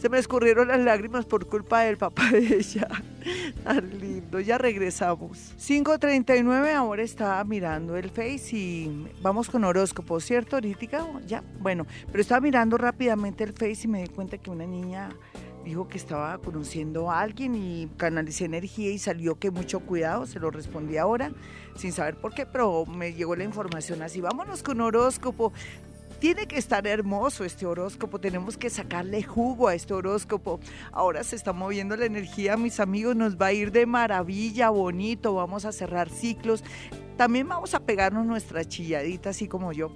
[0.01, 2.87] Se me escurrieron las lágrimas por culpa del papá de ella.
[3.63, 4.39] Tan lindo.
[4.39, 5.53] Ya regresamos.
[5.59, 11.05] 5.39, ahora estaba mirando el Face y vamos con horóscopo, ¿cierto, ahorita?
[11.27, 15.09] Ya, bueno, pero estaba mirando rápidamente el Face y me di cuenta que una niña
[15.63, 20.39] dijo que estaba conociendo a alguien y canalicé energía y salió que mucho cuidado, se
[20.39, 21.31] lo respondí ahora,
[21.75, 24.19] sin saber por qué, pero me llegó la información así.
[24.19, 25.53] Vámonos con horóscopo.
[26.21, 30.59] Tiene que estar hermoso este horóscopo, tenemos que sacarle jugo a este horóscopo.
[30.91, 35.33] Ahora se está moviendo la energía, mis amigos, nos va a ir de maravilla, bonito,
[35.33, 36.63] vamos a cerrar ciclos.
[37.17, 39.91] También vamos a pegarnos nuestra chilladita, así como yo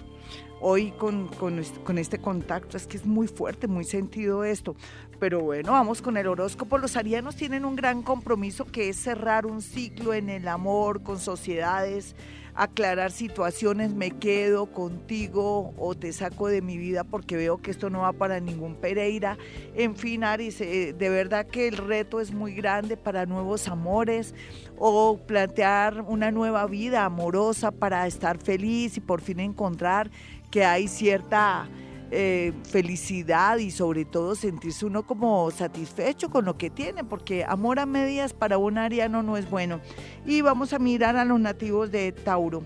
[0.62, 2.76] hoy con, con, este contacto.
[2.76, 4.76] Es que es muy fuerte, muy sentido esto.
[5.20, 6.80] Pero bueno, vamos con el horóscopo.
[6.80, 11.20] Los arianos tienen un gran compromiso que es cerrar un ciclo en el amor, con
[11.20, 12.16] sociedades,
[12.56, 17.90] aclarar situaciones, me quedo contigo o te saco de mi vida porque veo que esto
[17.90, 19.38] no va para ningún Pereira.
[19.76, 24.34] En fin, Aris, eh, de verdad que el reto es muy grande para nuevos amores
[24.78, 30.10] o plantear una nueva vida amorosa para estar feliz y por fin encontrar
[30.50, 31.68] que hay cierta
[32.12, 37.80] eh, felicidad y sobre todo sentirse uno como satisfecho con lo que tiene, porque amor
[37.80, 39.80] a medias para un ariano no es bueno.
[40.26, 42.64] Y vamos a mirar a los nativos de Tauro.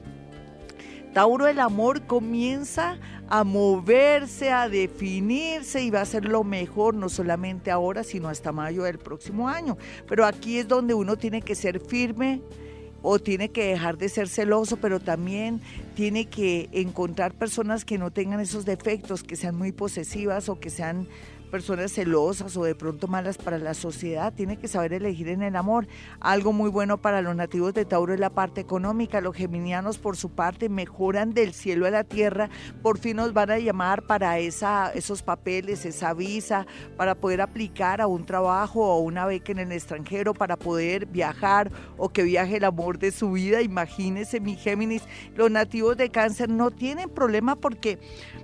[1.13, 7.09] Tauro, el amor comienza a moverse, a definirse y va a ser lo mejor, no
[7.09, 9.77] solamente ahora, sino hasta mayo del próximo año.
[10.07, 12.41] Pero aquí es donde uno tiene que ser firme,
[13.01, 15.61] o tiene que dejar de ser celoso, pero también
[15.95, 20.69] tiene que encontrar personas que no tengan esos defectos, que sean muy posesivas o que
[20.69, 21.07] sean
[21.49, 25.55] personas celosas o de pronto malas para la sociedad, tiene que saber elegir en el
[25.55, 25.87] amor.
[26.19, 29.19] Algo muy bueno para los nativos de Tauro es la parte económica.
[29.19, 32.49] Los geminianos por su parte mejoran del cielo a la tierra,
[32.81, 38.01] por fin nos van a llamar para esa, esos papeles, esa visa, para poder aplicar
[38.01, 42.57] a un trabajo o una beca en el extranjero, para poder viajar o que viaje
[42.57, 43.61] el amor de su vida.
[43.61, 45.03] Imagínense, mi Géminis,
[45.35, 47.99] los nativos de cáncer no tienen problema porque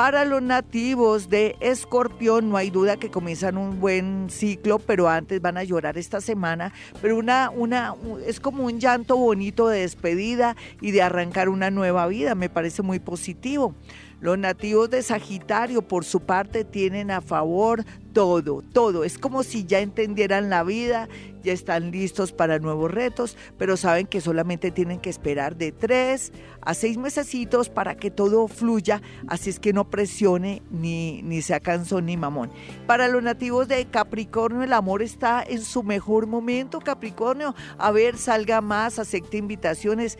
[0.00, 5.42] Para los nativos de Escorpión, no hay duda que comienzan un buen ciclo, pero antes
[5.42, 6.72] van a llorar esta semana.
[7.02, 7.94] Pero una, una,
[8.26, 12.34] es como un llanto bonito de despedida y de arrancar una nueva vida.
[12.34, 13.74] Me parece muy positivo.
[14.20, 19.04] Los nativos de Sagitario, por su parte, tienen a favor todo, todo.
[19.04, 21.08] Es como si ya entendieran la vida,
[21.42, 26.32] ya están listos para nuevos retos, pero saben que solamente tienen que esperar de tres
[26.60, 31.60] a seis mesecitos para que todo fluya, así es que no presione ni, ni sea
[31.60, 32.50] cansón ni mamón.
[32.86, 37.54] Para los nativos de Capricornio, el amor está en su mejor momento, Capricornio.
[37.78, 40.18] A ver, salga más, acepte invitaciones